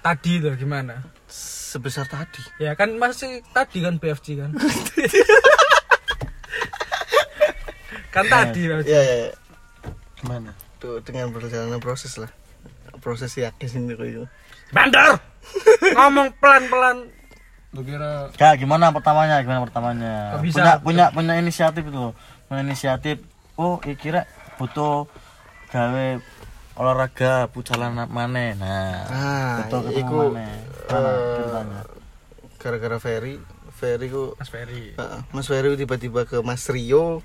tadi 0.00 0.40
tuh 0.40 0.56
gimana? 0.56 1.04
sebesar 1.30 2.02
tadi 2.10 2.42
Ya 2.58 2.74
kan 2.74 2.98
masih 2.98 3.46
tadi 3.54 3.78
kan 3.78 4.02
BFG 4.02 4.42
kan. 4.42 4.50
kan 8.14 8.24
tadi 8.26 8.60
BFG. 8.66 8.88
ya 8.90 9.00
ya, 9.00 9.14
ya. 9.28 9.32
Gimana? 10.18 10.50
tuh 10.80 10.96
dengan 11.04 11.28
berjalannya 11.28 11.76
proses 11.76 12.16
lah 12.16 12.32
proses 13.04 13.36
yakin 13.36 13.84
ini 13.84 13.92
kok 13.96 14.06
itu 14.08 14.24
Bandar. 14.70 15.18
Ngomong 15.98 16.30
pelan-pelan. 16.38 17.10
Lu 17.74 17.82
kira 17.82 18.30
Kak, 18.38 18.54
gimana 18.58 18.94
pertamanya? 18.94 19.42
Gimana 19.42 19.66
pertamanya? 19.66 20.38
Bisa? 20.38 20.78
Punya 20.78 20.82
punya 20.82 21.04
punya 21.10 21.34
inisiatif 21.42 21.82
itu. 21.86 22.14
Punya 22.46 22.62
inisiatif. 22.62 23.18
Oh, 23.58 23.82
iki 23.82 23.98
kira 23.98 24.30
butuh 24.62 25.10
gawe 25.74 26.06
olahraga 26.80 27.44
pucalan 27.46 27.92
mana? 27.92 28.56
Nah, 28.56 29.04
Ah, 29.06 29.56
butuh 29.60 29.80
ketemu 29.84 30.00
iku, 30.00 30.16
mana? 30.26 30.46
Mana 30.88 31.10
eh, 31.10 31.34
ceritanya? 31.36 31.80
gara-gara 32.56 32.96
Ferry 32.98 33.34
Ferry 33.70 34.06
ku 34.08 34.32
Mas 34.34 34.48
Ferry. 34.48 34.92
Heeh, 34.92 35.20
Mas 35.30 35.46
Ferry 35.46 35.72
tiba-tiba 35.74 36.24
ke 36.24 36.40
Mas 36.40 36.64
Rio 36.66 37.20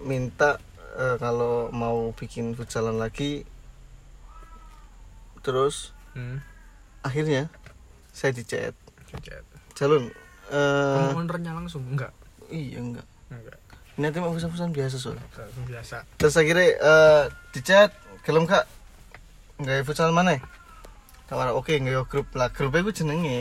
minta 0.00 0.58
eh, 0.94 1.16
kalau 1.16 1.70
mau 1.70 2.10
bikin 2.12 2.52
futsalan 2.52 2.94
lagi 2.96 3.46
terus 5.40 5.90
Hmm. 6.12 6.38
akhirnya 7.00 7.50
saya 8.08 8.30
dicat 8.30 8.70
Chat. 9.16 9.42
calon 9.74 10.06
eh 10.48 11.10
Ownernya 11.10 11.50
langsung 11.52 11.82
enggak? 11.84 12.14
iya 12.48 12.78
enggak 12.78 13.02
Enggak. 13.28 13.58
nanti 13.96 14.18
mau 14.18 14.30
pesan-pesan 14.30 14.70
biasa 14.70 14.96
soal 14.96 15.18
Langsung 15.18 15.66
biasa. 15.66 15.96
terus 16.14 16.34
akhirnya 16.34 16.68
eh 16.72 17.24
dicat 17.50 17.90
gelem 18.24 18.44
kak 18.48 18.64
nggak 19.60 19.84
futsal 19.86 20.10
mana 20.10 20.40
Tawar 21.24 21.54
oke 21.56 21.72
nggak 21.72 22.08
grup 22.10 22.28
lah 22.36 22.48
grupnya 22.52 22.84
gue 22.84 22.94
jenenge 22.96 23.38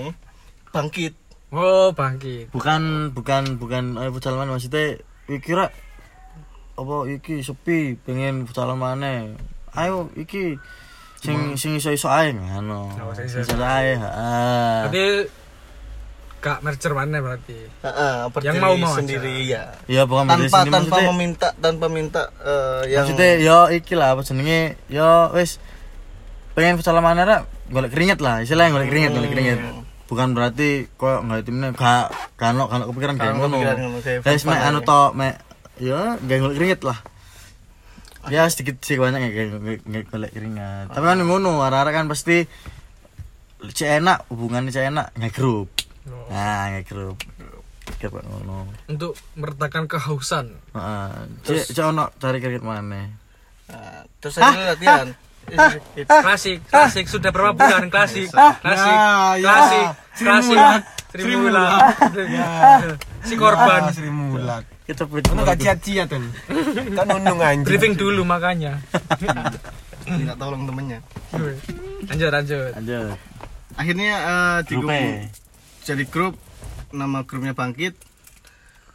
bangkit 0.71 1.13
Oh, 1.53 1.93
bangkit. 1.93 2.49
Bukan 2.49 3.13
bukan 3.13 3.61
bukan 3.61 3.93
ayo 4.01 4.09
futsal 4.09 4.33
mana 4.33 4.57
maksudnya 4.57 4.97
kira 5.37 5.69
apa 6.73 6.95
iki 7.05 7.45
sepi 7.45 7.93
pengen 8.01 8.49
futsalan 8.49 8.73
mana? 8.81 9.37
Ayo 9.77 10.09
iki 10.17 10.57
sing 11.21 11.53
sing 11.53 11.77
iso-iso 11.77 12.09
ae 12.09 12.33
ngono. 12.33 12.89
Oh, 12.97 13.13
sing 13.13 13.29
iso 13.29 13.53
ae, 13.61 13.93
heeh. 13.93 14.81
Gak 16.43 16.59
merger 16.59 16.91
mana 16.91 17.17
berarti? 17.17 17.55
Heeh, 17.55 18.15
berdiri 18.27 18.59
mau-mau 18.59 18.91
aja. 18.91 18.99
sendiri 18.99 19.47
ya 19.47 19.63
Ya 19.87 20.03
bukan 20.03 20.27
tanpa 20.27 20.43
sendiri, 20.43 20.69
tanpa 20.69 20.75
maksudnya- 20.91 21.07
meminta 21.09 21.47
tanpa 21.55 21.85
minta 21.87 22.21
eh, 22.37 22.81
yang 22.89 23.07
Maksudnya 23.07 23.29
yo 23.39 23.57
iki 23.69 23.93
lah 23.93 24.11
apa 24.11 24.21
jenenge? 24.21 24.75
Yo 24.87 25.07
wis 25.31 25.63
pengen 26.53 26.75
futsal 26.75 26.99
mana 26.99 27.23
ra 27.23 27.37
golek 27.65 27.89
keringet 27.89 28.19
lah 28.19 28.43
istilahnya 28.43 28.69
golek 28.71 28.87
keringet 28.87 29.11
golek 29.13 29.31
keringet. 29.31 29.59
Bukan 30.03 30.27
berarti 30.31 30.69
koyo 30.93 31.23
nggak 31.23 31.41
timnya 31.41 31.71
gak 31.71 32.11
kan 32.35 32.59
kan 32.59 32.83
kepikiran 32.83 33.15
kayak 33.15 33.33
Gak 33.33 33.39
ngono. 33.39 33.57
guys 34.19 34.43
mek 34.43 34.53
aja. 34.53 34.67
anu 34.67 34.79
to 34.81 35.01
mek 35.13 35.39
yo 35.79 35.95
gak 36.19 36.37
golek 36.37 36.55
keringet 36.55 36.81
lah. 36.83 36.99
Ya 38.25 38.43
sedikit 38.45 38.79
sih 38.79 38.95
banyak 38.95 39.19
ya 39.21 39.29
kayak 39.31 39.49
golek- 39.81 40.07
golek 40.07 40.31
keringet. 40.31 40.87
Tapi 40.87 41.05
kan 41.05 41.17
ngono 41.17 41.59
arah-arah 41.61 41.91
kan 41.93 42.05
pasti 42.05 42.43
cek 43.63 43.89
enak 43.97 44.27
hubungannya 44.27 44.69
cek 44.69 44.85
enak 44.85 45.07
nggak 45.13 45.33
grup 45.33 45.71
Oh. 46.03 46.27
nah 46.27 46.67
nggak 46.69 46.83
grup 46.87 47.17
kayak 47.99 48.23
ngono 48.23 48.67
Untuk 48.87 49.15
meredakan 49.35 49.87
kehausan. 49.87 50.55
Heeh. 50.75 51.11
Cek 51.43 51.75
cek 51.75 51.85
ono 51.87 52.11
cari 52.19 52.39
keringet 52.43 52.63
mana 52.63 53.11
Nah, 53.63 54.03
terus 54.19 54.35
akhirnya 54.39 54.75
latihan 54.75 55.07
Klasik, 56.07 56.63
klasik 56.71 57.05
sudah 57.11 57.27
berapa 57.35 57.51
bulan 57.51 57.91
klasik, 57.91 58.31
klasik, 58.31 58.95
Ya, 58.95 59.35
ya. 59.35 59.43
klasik, 59.43 59.87
klasik, 60.23 60.55
Mulat. 60.55 60.81
Sri. 61.11 61.35
Si 63.27 63.33
korban. 63.35 63.81
Ah, 63.83 63.91
Sri 63.91 64.07
kita 64.87 65.03
Itu 65.03 65.31
gak 65.43 65.59
cia-cia 65.59 66.03
tuh. 66.07 66.19
Kan 66.95 67.05
nundung 67.07 67.39
anjing. 67.43 67.67
Briefing 67.67 67.95
dulu 67.99 68.23
makanya. 68.23 68.79
minta 70.07 70.35
tolong 70.35 70.67
temennya 70.67 70.99
Lanjut, 72.11 72.29
lanjut. 72.31 72.71
lanjut 72.75 73.15
akhirnya 73.73 74.11
eh, 74.21 74.57
di 74.69 74.73
grup 74.77 74.91
grup 74.91 75.42
jadi 75.83 76.07
grup 76.07 76.39
nama 76.93 77.25
grupnya 77.25 77.51
bangkit 77.51 77.97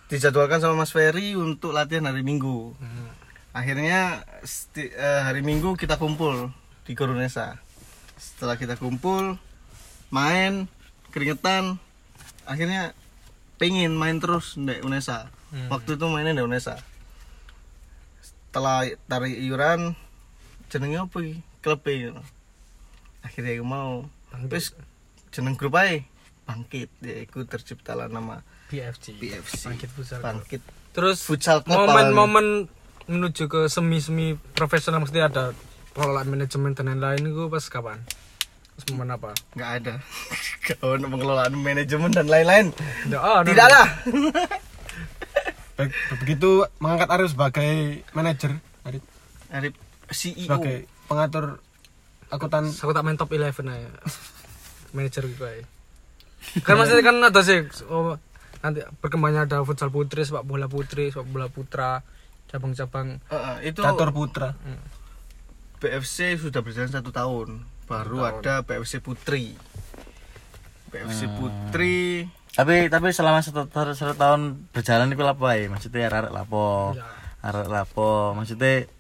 dijadwalkan 0.09 0.59
sama 0.59 0.85
Mas 0.85 0.91
Ferry 0.91 1.37
untuk 1.37 1.77
latihan 1.77 2.09
hari 2.09 2.25
Minggu. 2.25 2.73
Akhirnya 3.53 4.23
sti- 4.41 4.93
eh, 4.93 5.21
hari 5.23 5.45
Minggu 5.45 5.75
kita 5.75 6.01
kumpul 6.01 6.49
di 6.89 6.97
Korunesa 6.97 7.61
setelah 8.17 8.57
kita 8.57 8.75
kumpul 8.75 9.37
main 10.09 10.67
keringetan 11.13 11.77
akhirnya 12.43 12.97
pengen 13.61 13.93
main 13.95 14.19
terus 14.19 14.57
di 14.57 14.81
Unesa. 14.81 15.29
Hmm. 15.49 15.73
waktu 15.73 15.97
itu 15.97 16.05
mainnya 16.09 16.37
di 16.37 16.45
Unesa. 16.45 16.77
Setelah 18.21 18.85
tarik 19.05 19.33
iuran 19.35 19.97
jenenge 20.69 21.01
apa 21.01 21.19
klub 21.61 21.81
gitu. 21.85 22.21
akhirnya 23.21 23.57
aku 23.57 23.65
mau. 23.65 23.93
Terus 24.49 24.73
jeneng 25.33 25.57
grup 25.57 25.77
aja 25.77 26.01
bangkit 26.49 26.89
ya 26.99 27.21
aku 27.23 27.45
terciptalah 27.45 28.09
nama 28.09 28.41
BFG. 28.69 29.21
BFC 29.21 29.69
Bangkit 29.69 29.91
Futsal. 29.93 30.21
bangkit 30.21 30.63
Terus 30.91 31.21
Futsal 31.21 31.61
momen-momen 31.63 32.67
menuju 33.05 33.47
ke 33.47 33.69
semi-semi 33.69 34.33
profesional 34.53 35.01
mesti 35.01 35.21
ada 35.21 35.53
pengelolaan 35.93 36.29
manajemen 36.29 36.73
dan 36.73 36.89
lain-lain 36.89 37.21
itu 37.23 37.47
pas 37.47 37.61
kapan? 37.63 38.01
Pas 38.73 38.85
momen 38.89 39.09
apa? 39.11 39.37
nggak 39.53 39.71
ada 39.77 39.95
kalau 40.67 40.97
pengelolaan 40.99 41.53
manajemen 41.53 42.09
dan 42.09 42.27
lain-lain 42.27 42.73
Tidak, 43.05 43.21
ah, 43.21 43.45
tidak 43.45 43.65
ada 43.69 43.83
Be- 45.77 45.95
Begitu 46.19 46.67
mengangkat 46.79 47.09
Arif 47.09 47.29
sebagai 47.33 48.03
manajer, 48.11 48.59
Arif 48.83 49.05
dari 49.47 49.71
CEO 50.11 50.49
sebagai 50.49 50.77
pengatur 51.07 51.61
akuntan 52.29 52.73
Aku 52.73 52.91
tak 52.91 53.05
main 53.05 53.15
top 53.15 53.31
11 53.31 53.53
aja. 53.63 53.89
Manager 54.91 55.23
gitu 55.25 55.45
aja. 55.45 55.65
Kan 56.67 56.79
maksudnya 56.79 57.05
kan 57.05 57.17
ada 57.21 57.41
sih 57.45 57.67
oh, 57.91 58.17
nanti 58.63 58.83
perkembangannya 59.03 59.47
ada 59.47 59.63
futsal 59.63 59.91
putri, 59.93 60.27
sepak 60.27 60.43
bola 60.43 60.67
putri, 60.67 61.11
sepak 61.11 61.29
bola 61.29 61.47
putra, 61.47 62.03
cabang-cabang. 62.51 63.23
Eh, 63.31 63.35
eh, 63.35 63.57
itu 63.71 63.81
catur 63.85 64.11
putra. 64.11 64.57
PFC 65.79 66.35
sudah 66.41 66.59
berjalan 66.59 66.91
satu 66.91 67.15
tahun 67.15 67.63
baru 67.87 68.19
ada 68.27 68.67
PFC 68.67 68.99
Putri. 68.99 69.55
PFC 70.91 71.31
Putri. 71.39 72.27
Tapi 72.53 72.91
tapi 72.91 73.15
selama 73.15 73.39
satu, 73.39 73.71
satu, 73.71 73.95
satu 73.95 74.15
tahun 74.19 74.67
berjalan 74.75 75.15
itu 75.15 75.23
apa 75.23 75.49
ya 75.55 75.71
maksudnya 75.71 76.11
arek 76.11 76.35
lapo. 76.35 76.99
Ya. 76.99 77.07
arek 77.47 77.71
lapo. 77.71 78.35
Maksudnya 78.35 78.91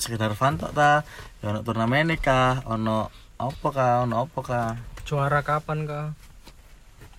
sekedar 0.00 0.32
fun 0.32 0.56
tok 0.56 0.72
ta? 0.72 1.04
Ya 1.44 1.52
ono 1.52 1.60
turnamen 1.60 2.16
kah? 2.16 2.64
Ono 2.64 3.12
apa 3.36 3.68
kah? 3.68 3.94
Ono 4.08 4.24
apa 4.24 4.40
kah? 4.40 4.70
Juara 5.04 5.44
kapan 5.44 5.84
kah? 5.84 6.06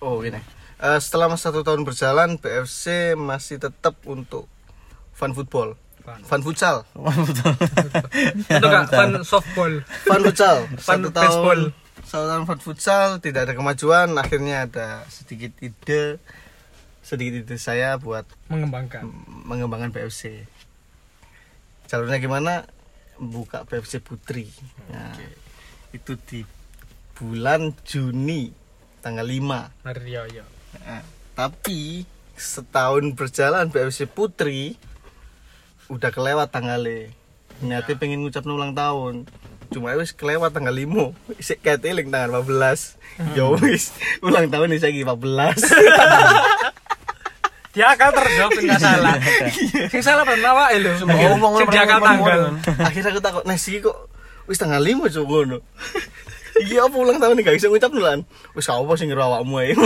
Oh 0.04 0.20
gini 0.20 0.36
Eh, 0.76 0.98
setelah 0.98 1.30
satu 1.32 1.62
tahun 1.62 1.80
berjalan 1.82 2.36
PFC 2.36 3.14
masih 3.14 3.56
tetap 3.56 3.94
untuk 4.04 4.50
fun 5.10 5.32
football 5.32 5.78
Fun. 5.98 6.20
fun 6.20 6.42
futsal 6.42 6.84
Itu 8.52 8.60
enggak 8.60 8.92
fun 8.92 9.10
softball. 9.24 9.80
fun 10.04 10.20
futsal 10.22 10.68
Fun 10.76 11.00
satu 11.00 11.08
baseball. 11.08 11.60
tahun 11.72 12.02
satu 12.04 12.24
tahun 12.26 12.44
fun 12.44 12.60
futsal 12.60 13.08
tidak 13.18 13.48
ada 13.48 13.54
kemajuan 13.54 14.12
akhirnya 14.14 14.68
ada 14.68 14.88
sedikit 15.08 15.56
ide 15.58 16.20
sedikit 17.00 17.34
ide 17.40 17.56
saya 17.56 17.96
buat 17.96 18.28
Mengembangkan. 18.48 19.08
mengembangkan 19.46 19.88
PFC. 19.90 20.44
Jalurnya 21.86 22.18
gimana? 22.18 22.68
Buka 23.14 23.62
PFC 23.62 24.00
Putri. 24.00 24.50
Nah, 24.88 25.14
itu 25.90 26.18
di 26.18 26.42
bulan 27.14 27.72
Juni 27.82 28.50
tanggal 29.04 29.28
5. 29.28 29.84
Mari 29.84 30.08
yo 30.08 30.24
yo. 30.32 30.44
Nah, 30.80 31.04
tapi 31.36 32.08
setahun 32.40 33.04
berjalan 33.12 33.68
PFC 33.68 34.08
Putri 34.08 34.80
udah 35.92 36.08
kelewat 36.08 36.48
tanggalnya. 36.48 37.12
Niatnya 37.60 37.94
pengen 38.00 38.24
ngucap 38.24 38.48
ulang 38.48 38.72
tahun. 38.72 39.28
Cuma 39.68 39.92
wis 40.00 40.16
kelewat 40.16 40.56
tanggal 40.56 40.72
5. 40.72 41.36
Isik 41.36 41.60
keteling 41.60 42.08
tanggal 42.08 42.40
14. 42.40 43.36
Ya 43.36 43.44
wis, 43.60 43.92
ulang 44.24 44.48
tahun 44.48 44.72
iki 44.72 45.04
14. 45.04 45.12
Dia 47.74 47.90
akal 47.90 48.14
terus 48.14 48.38
yo 48.38 48.46
enggak 48.54 48.78
salah. 48.78 49.18
Sing 49.90 49.98
salah 49.98 50.22
pernah 50.22 50.54
awake 50.54 50.78
lho. 50.78 50.94
Ngomong 51.10 51.66
dia 51.74 51.82
akal 51.82 51.98
tanggal. 51.98 52.40
Akhirnya 52.78 53.10
aku 53.10 53.18
takut, 53.18 53.42
"Nah, 53.42 53.58
sih 53.58 53.82
kok 53.82 54.14
wis 54.46 54.62
tanggal 54.62 54.78
5 54.78 55.10
cuk 55.10 55.26
ngono." 55.26 55.58
Iki 56.54 56.74
apa 56.78 56.94
ulang 56.94 57.18
tahun 57.18 57.42
gak 57.42 57.56
bisa 57.56 57.66
ngucap 57.66 57.90
nulan. 57.90 58.22
Wis 58.54 58.70
apa 58.70 58.92
sing 58.94 59.10
ngira 59.10 59.26
awakmu 59.26 59.58
ae. 59.58 59.74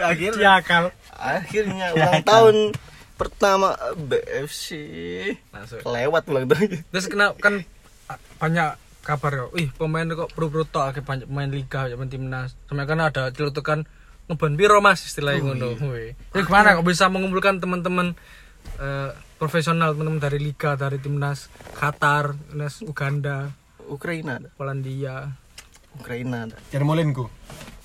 akhirnya 0.00 0.38
Dia 0.38 0.52
akal. 0.60 0.84
akhirnya 1.14 1.86
ulang 1.94 2.24
tahun 2.24 2.56
pertama 3.14 3.78
BFC 3.94 4.68
Langsung. 5.54 5.80
lewat 5.86 6.22
ulang 6.28 6.50
tahun 6.50 6.82
Terus 6.90 7.06
kena 7.06 7.32
kan 7.38 7.62
banyak 8.36 8.76
kabar 9.04 9.32
yo. 9.36 9.46
Ih, 9.60 9.68
pemain 9.76 10.08
kok 10.08 10.32
pro-pro 10.32 10.64
tok 10.64 10.92
akeh 10.92 11.04
banyak 11.04 11.28
pemain 11.28 11.48
liga 11.48 11.86
ya 11.88 11.96
timnas. 12.08 12.56
Sampai 12.64 12.88
kan 12.88 13.00
ada 13.00 13.28
celutukan 13.30 13.84
ngeban 14.24 14.56
piro 14.56 14.80
Mas 14.80 15.04
istilahnya 15.04 15.52
ngono. 15.52 15.76
Ya 16.32 16.40
gimana 16.44 16.80
kok 16.80 16.88
bisa 16.88 17.12
mengumpulkan 17.12 17.60
teman-teman 17.60 18.16
eh, 18.80 19.12
profesional 19.36 19.92
teman-teman 19.92 20.20
dari 20.20 20.40
liga, 20.40 20.72
dari 20.74 20.96
timnas 20.96 21.52
Qatar, 21.76 22.32
timnas 22.48 22.80
Uganda, 22.80 23.52
Ukraina 23.86 24.38
ada 24.38 24.48
Polandia, 24.50 25.34
Ukraina 25.94 26.46
ada 26.46 26.56
Jarmolinku. 26.68 27.28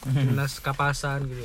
timnas 0.01 0.57
Kapasan 0.57 1.25
gitu. 1.25 1.43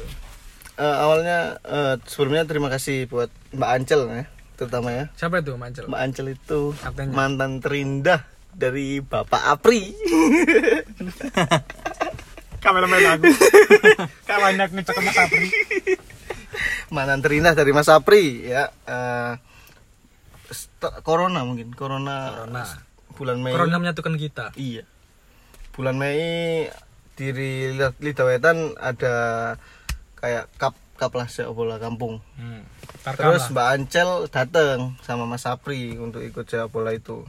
Eh, 0.74 0.96
awalnya 0.96 1.58
eh, 1.60 1.94
sebelumnya 2.04 2.42
terima 2.44 2.66
kasih 2.66 3.06
buat 3.06 3.30
Mbak 3.50 3.70
Ancel 3.72 4.02
ya 4.06 4.24
terutama 4.54 4.88
ya 4.88 5.10
Siapa 5.14 5.38
itu 5.38 5.54
Mancel? 5.54 5.84
Mbak 5.84 6.00
Ancel 6.00 6.26
itu 6.30 6.60
Kaptennya. 6.76 7.10
mantan 7.12 7.58
terindah 7.58 8.22
dari 8.50 8.98
Bapak 8.98 9.42
Apri 9.50 9.90
Kameramen 12.58 12.96
aku. 13.12 13.28
Kawannya 14.28 14.64
ngecek 14.70 14.96
Mas 14.98 15.18
Apri. 15.18 15.48
mantan 16.88 17.20
terindah 17.20 17.52
dari 17.52 17.70
Mas 17.70 17.86
Apri 17.86 18.46
ya 18.46 18.70
eh, 18.86 19.32
st- 20.48 21.02
corona 21.02 21.42
mungkin 21.42 21.70
corona, 21.70 22.30
Corona. 22.46 22.62
Bulan 23.14 23.38
Mei 23.40 23.54
Corona 23.54 23.78
menyatukan 23.78 24.14
kita. 24.14 24.50
Iya. 24.54 24.84
Bulan 25.74 25.96
Mei 25.96 26.66
di 27.14 27.26
Lida- 27.30 27.94
Lidah 27.98 28.26
Wetan 28.26 28.74
ada 28.74 29.14
kayak 30.18 30.50
kap 30.58 30.74
kap 30.94 31.10
lah 31.14 31.26
sepak 31.26 31.54
bola 31.54 31.78
kampung. 31.78 32.22
Hmm. 32.38 32.62
Terus 33.04 33.50
Mbak 33.50 33.68
Ancel 33.68 34.10
datang 34.30 34.94
sama 35.02 35.26
Mas 35.26 35.42
Sapri 35.42 35.98
untuk 35.98 36.22
ikut 36.22 36.46
sepak 36.46 36.70
bola 36.70 36.94
itu. 36.94 37.26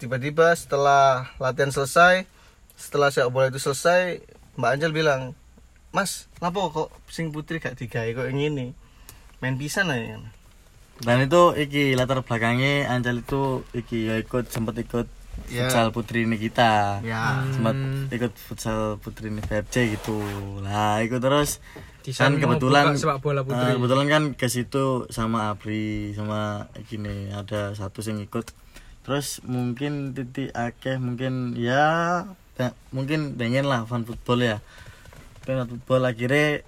Tiba-tiba 0.00 0.52
setelah 0.52 1.30
latihan 1.38 1.70
selesai, 1.70 2.26
setelah 2.74 3.08
sepak 3.08 3.30
bola 3.30 3.46
itu 3.48 3.60
selesai, 3.62 4.20
Mbak 4.58 4.70
Ancel 4.74 4.92
bilang, 4.92 5.22
Mas, 5.94 6.26
kenapa 6.36 6.74
kok 6.74 6.90
sing 7.06 7.30
putri 7.30 7.62
gak 7.62 7.78
digawe 7.78 8.10
kok 8.10 8.26
yang 8.26 8.40
ini? 8.42 8.74
Main 9.38 9.54
pisan 9.54 9.92
aja. 9.94 10.18
Dan 11.02 11.26
itu 11.26 11.56
iki 11.56 11.94
latar 11.94 12.22
belakangnya 12.22 12.86
Anjal 12.86 13.18
itu 13.18 13.66
iki 13.72 14.06
ya 14.06 14.18
ikut 14.18 14.46
sempat 14.48 14.78
ikut 14.78 15.08
Ya. 15.50 15.66
futsal 15.66 15.90
putri 15.90 16.22
ini 16.22 16.38
kita. 16.38 17.02
Ya. 17.02 17.42
Sempat 17.50 17.74
ikut 18.08 18.32
futsal 18.38 19.02
putri 19.02 19.28
ini 19.28 19.42
PFC 19.42 19.92
gitu. 19.92 20.22
Lah, 20.62 21.02
ikut 21.02 21.18
terus 21.18 21.58
Di 22.00 22.14
kan 22.14 22.38
kebetulan 22.38 22.94
sepak 22.94 23.18
bola 23.18 23.42
putri. 23.42 23.58
eh, 23.60 23.74
kebetulan 23.74 24.06
kan 24.06 24.22
ke 24.32 24.46
situ 24.46 25.10
sama 25.10 25.50
Apri 25.50 26.14
sama 26.14 26.70
gini 26.86 27.34
ada 27.34 27.74
satu 27.74 27.98
yang 28.06 28.22
ikut. 28.22 28.54
Terus 29.02 29.42
mungkin 29.42 30.14
titik 30.14 30.54
akeh 30.54 30.96
mungkin 30.96 31.58
ya 31.58 32.24
mungkin 32.88 33.34
pengen 33.34 33.66
lah 33.66 33.84
fan 33.84 34.06
football 34.06 34.38
ya. 34.38 34.62
Pengen 35.42 35.66
football 35.66 36.06
akhirnya 36.06 36.62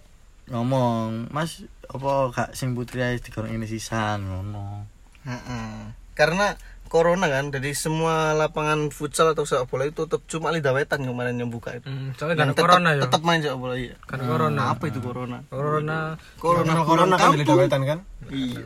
ngomong, 0.47 1.31
"Mas, 1.31 1.63
apa 1.89 2.11
gak 2.31 2.51
sing 2.53 2.75
putri 2.75 3.01
ae 3.01 3.19
digoreng 3.19 3.55
ini 3.55 3.67
sisan 3.67 4.25
ngono." 4.25 4.87
Heeh. 5.25 5.93
Karena 6.17 6.55
corona 6.87 7.27
kan, 7.27 7.51
jadi 7.51 7.75
semua 7.75 8.31
lapangan 8.33 8.95
futsal 8.95 9.35
atau 9.35 9.43
sepak 9.43 9.67
bola 9.67 9.91
itu 9.91 10.07
tutup 10.07 10.23
cuma 10.31 10.55
Lidah 10.55 10.71
Wetan 10.71 11.03
kemarin 11.03 11.35
yang 11.35 11.51
buka 11.51 11.75
itu. 11.77 11.91
Hmm, 11.91 12.15
soalnya 12.15 12.47
Yang 12.47 12.55
karena 12.55 12.63
corona 12.63 12.89
ya. 12.95 13.03
tetap 13.05 13.21
main 13.27 13.41
sepak 13.43 13.59
bola 13.59 13.75
iya. 13.75 13.95
Karena 14.07 14.25
corona. 14.31 14.63
Apa 14.71 14.85
itu 14.87 14.99
corona? 15.03 15.39
Corona. 15.51 15.99
Corona 16.39 16.73
Corona 16.79 16.83
corona 16.87 17.15
kan 17.19 17.35
di 17.35 17.43
kampung. 17.43 17.59
Wetan 17.67 17.83
kan. 17.85 17.99
Iya. 18.31 18.65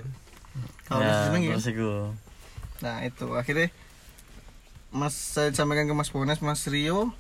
Kalau 0.85 1.01
Ya, 1.01 1.15
seneng 1.27 1.43
ya. 1.47 1.57
Nah, 2.81 2.97
itu 3.05 3.27
akhirnya 3.37 3.69
Mas 4.91 5.15
saya 5.15 5.55
sampaikan 5.55 5.87
ke 5.87 5.95
Mas 5.95 6.11
Bones, 6.11 6.43
Mas 6.43 6.67
Rio 6.67 7.15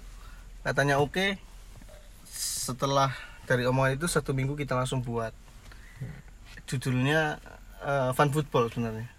katanya 0.60 0.98
oke. 1.00 1.38
Setelah 2.28 3.14
dari 3.46 3.66
omongan 3.66 3.98
itu 3.98 4.06
satu 4.06 4.30
minggu 4.30 4.54
kita 4.54 4.74
langsung 4.76 5.00
buat. 5.00 5.30
Judulnya 6.70 7.42
eh, 7.82 8.10
Fun 8.14 8.30
Football 8.30 8.70
sebenarnya. 8.70 9.10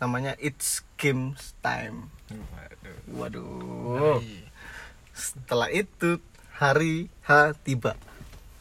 Namanya 0.00 0.32
It's 0.40 0.80
Games 0.96 1.52
Time. 1.60 2.08
Waduh. 3.12 4.24
Setelah 5.12 5.68
itu 5.68 6.16
hari 6.56 7.12
H 7.28 7.52
tiba. 7.60 8.00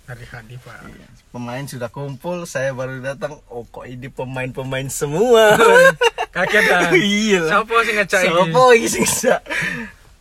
Hari 0.05 0.27
hari 0.27 0.59
Pak. 0.59 0.83
Pemain 1.31 1.63
sudah 1.63 1.87
kumpul, 1.87 2.43
saya 2.43 2.75
baru 2.75 2.99
datang. 2.99 3.39
Oh 3.47 3.63
kok 3.71 3.87
ini 3.87 4.11
pemain-pemain 4.11 4.91
semua. 4.91 5.55
Kaget 6.35 6.63
kan? 6.67 6.91
iya. 6.91 7.43
Siapa 7.47 7.75
sih 7.87 7.93
ngecek? 7.95 8.21
Siapa 8.27 8.61
bisa? 8.75 9.35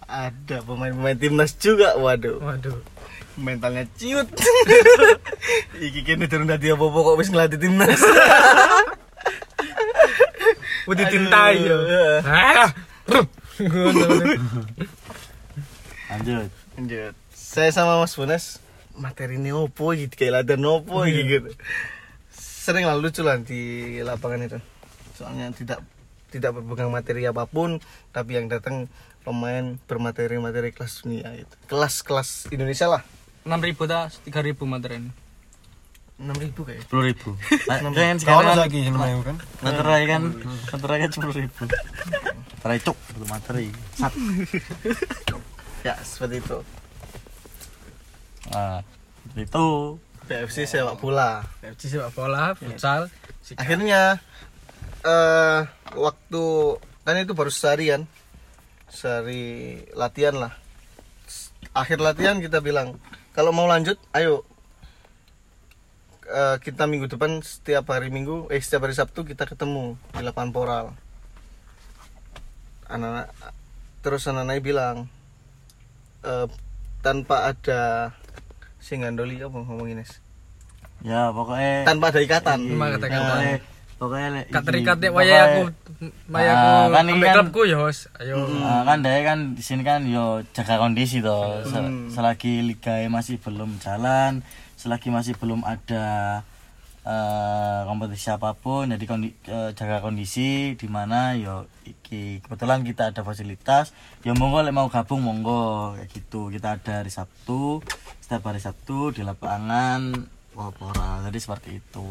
Ada 0.06 0.62
pemain-pemain 0.62 1.18
timnas 1.18 1.58
juga. 1.58 1.98
Waduh, 1.98 2.38
Waduh. 2.38 2.78
Mentalnya 3.38 3.84
ciut. 3.98 4.28
iki 5.86 6.06
kene 6.06 6.30
turun 6.30 6.46
dadi 6.46 6.70
apa-apa 6.70 6.98
kok 6.98 7.18
wis 7.18 7.30
ngelatih 7.30 7.58
timnas. 7.58 8.00
Udah 10.86 11.04
tintai 11.12 11.56
yo. 11.62 11.78
Ah. 12.22 12.70
Lanjut. 16.14 16.48
Lanjut. 16.78 17.14
Saya 17.34 17.70
sama 17.70 18.02
Mas 18.02 18.14
Bones 18.14 18.58
materi 18.94 19.42
ini 19.42 19.50
opo 19.50 19.90
iki 19.90 20.14
kayak 20.14 20.42
latihan 20.42 20.80
opo 20.80 21.02
iki 21.06 21.22
gitu. 21.38 21.50
Sering 22.34 22.86
lah 22.86 22.96
lucu 22.96 23.20
lah 23.26 23.38
di 23.42 23.98
lapangan 24.00 24.46
itu. 24.46 24.58
Soalnya 25.18 25.50
tidak 25.54 25.82
tidak 26.34 26.50
berpegang 26.58 26.90
materi 26.90 27.22
apa 27.30 27.46
pun, 27.46 27.78
tapi 28.10 28.34
yang 28.34 28.50
datang 28.50 28.90
pemain 29.22 29.78
bermateri-materi 29.86 30.74
kelas 30.74 31.06
dunia 31.06 31.30
itu. 31.38 31.54
Kelas-kelas 31.70 32.50
Indonesia 32.50 32.90
lah. 32.90 33.02
6000 33.44 33.84
ta 33.88 34.08
3000 34.08 34.64
materin. 34.64 35.12
6000 36.16 36.62
kayak. 36.64 36.82
Sepuluh 36.86 37.04
ribu. 37.10 37.30
Kan 37.68 38.18
sekarang 38.22 38.54
lagi 38.54 38.86
namanya 38.86 39.34
kan. 39.34 39.36
materai 39.66 40.02
kan 40.06 40.22
materai 40.70 40.98
kan 41.04 41.10
sepuluh 41.10 41.34
ribu. 41.34 41.62
Materai 42.54 42.78
cuk, 42.80 42.98
materi. 43.28 43.68
Sat. 43.98 44.12
Ya, 45.84 45.98
seperti 46.00 46.40
itu. 46.40 46.58
Nah, 48.54 48.80
itu 49.36 49.66
PFC 50.24 50.64
sepak 50.64 50.96
bola. 50.96 51.44
FC 51.60 51.92
sepak 51.92 52.16
bola, 52.16 52.56
futsal. 52.56 53.12
Akhirnya 53.60 54.16
eh 55.04 55.60
waktu 55.92 56.44
kan 57.04 57.20
itu 57.20 57.36
baru 57.36 57.52
sehari 57.52 57.92
kan. 57.92 58.08
Sehari 58.88 59.82
latihan 59.92 60.48
lah. 60.48 60.52
Akhir 61.74 61.98
latihan 62.00 62.38
kita 62.38 62.62
bilang, 62.62 62.96
kalau 63.34 63.50
mau 63.50 63.66
lanjut, 63.66 63.98
ayo 64.14 64.46
Eh, 66.24 66.56
kita 66.64 66.88
minggu 66.88 67.04
depan 67.04 67.44
setiap 67.44 67.92
hari 67.92 68.08
minggu 68.08 68.48
eh 68.48 68.56
setiap 68.56 68.88
hari 68.88 68.96
Sabtu 68.96 69.28
kita 69.28 69.44
ketemu 69.44 70.00
di 70.16 70.24
lapangan 70.24 70.50
Poral. 70.56 70.86
Anak 72.88 73.28
terus 74.00 74.24
anak-anak 74.24 74.64
bilang 74.64 74.96
eh, 76.24 76.48
tanpa 77.04 77.52
ada 77.52 78.16
singandoli 78.80 79.44
apa 79.44 79.52
ngomongin 79.52 80.00
Nes? 80.00 80.20
ya 81.04 81.28
pokoknya 81.36 81.84
tanpa 81.84 82.08
ada 82.08 82.20
ikatan 82.24 82.60
Cuma 82.64 82.88
kata 82.96 83.06
ikatan. 83.12 83.60
Pokoknya 84.04 84.28
pokoknya 84.28 84.28
lek 84.30 84.46
Gak 84.46 84.60
iki, 84.60 84.68
terikat 84.68 84.96
dek 84.98 85.10
waya 85.10 85.38
aku 85.42 85.62
waya 86.28 86.50
aku 86.52 86.68
Ah, 86.68 86.84
kan 86.90 87.04
ambek 87.06 87.24
kan- 87.24 87.36
klubku 87.40 87.60
ya, 87.64 87.76
Hos. 87.78 87.98
Ayo. 88.14 88.36
Ah, 88.60 88.82
kan 88.84 89.00
dia 89.00 89.20
kan 89.22 89.38
di 89.52 89.62
sini 89.62 89.82
kan 89.82 90.04
yo 90.04 90.24
jaga 90.50 90.76
kondisi 90.76 91.18
toh. 91.18 91.64
Se- 91.64 92.12
Selagi 92.12 92.60
liga 92.62 93.00
masih 93.08 93.36
belum 93.36 93.78
jalan, 93.78 94.44
selagi 94.74 95.08
masih 95.08 95.32
belum 95.34 95.62
ada 95.62 96.40
eh, 97.02 97.80
kompetisi 97.84 98.28
apa 98.28 98.52
pun 98.54 98.88
jadi 98.88 99.04
kondi- 99.04 99.36
eh, 99.44 99.70
jaga 99.72 100.00
kondisi 100.00 100.72
di 100.72 100.86
mana 100.86 101.36
yo 101.36 101.68
iki 101.82 102.40
kebetulan 102.40 102.80
kita 102.80 103.12
ada 103.12 103.20
fasilitas 103.20 103.92
ya 104.20 104.32
monggo 104.32 104.64
lek 104.64 104.72
mau 104.72 104.88
gabung 104.88 105.20
monggo 105.20 105.92
kayak 105.94 106.08
gitu 106.10 106.48
kita 106.48 106.80
ada 106.80 106.92
hari 106.98 107.12
Sabtu 107.12 107.84
setiap 108.18 108.48
hari 108.48 108.56
Sabtu 108.58 109.12
di 109.12 109.20
lapangan 109.20 110.16
Wapora 110.54 111.20
jadi 111.22 111.36
seperti 111.36 111.76
itu 111.76 112.08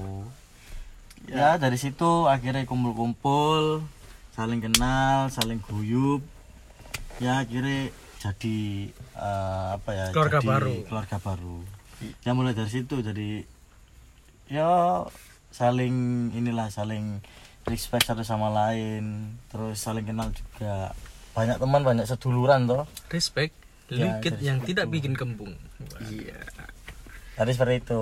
ya 1.25 1.55
dari 1.55 1.75
situ 1.75 2.27
akhirnya 2.27 2.65
kumpul-kumpul 2.65 3.83
saling 4.33 4.59
kenal 4.59 5.29
saling 5.29 5.62
guyup. 5.62 6.21
Ya 7.21 7.41
akhirnya 7.41 7.93
jadi 8.19 8.59
eh, 9.13 9.67
apa 9.77 9.89
ya 9.93 10.05
Keluarga 10.12 10.39
jadi 10.39 10.49
baru. 10.49 10.75
keluarga 10.89 11.17
baru. 11.19 11.57
Ya 12.23 12.31
mulai 12.33 12.51
dari 12.51 12.67
situ. 12.67 12.99
Jadi 12.99 13.45
ya 14.49 15.03
saling 15.49 15.95
inilah 16.33 16.67
saling 16.67 17.21
respect 17.63 18.09
satu 18.09 18.25
sama 18.25 18.49
lain. 18.49 19.38
Terus 19.47 19.77
saling 19.77 20.03
kenal 20.03 20.33
juga. 20.33 20.91
Banyak 21.33 21.57
teman 21.57 21.81
banyak 21.81 22.05
seduluran 22.05 22.65
toh. 22.65 22.83
Respect 23.09 23.53
Ya, 23.93 24.17
yang 24.41 24.57
tidak 24.63 24.89
bikin 24.89 25.13
kembung. 25.13 25.53
Iya 26.01 26.39
tadi 27.34 27.52
seperti 27.54 27.76
itu. 27.82 28.02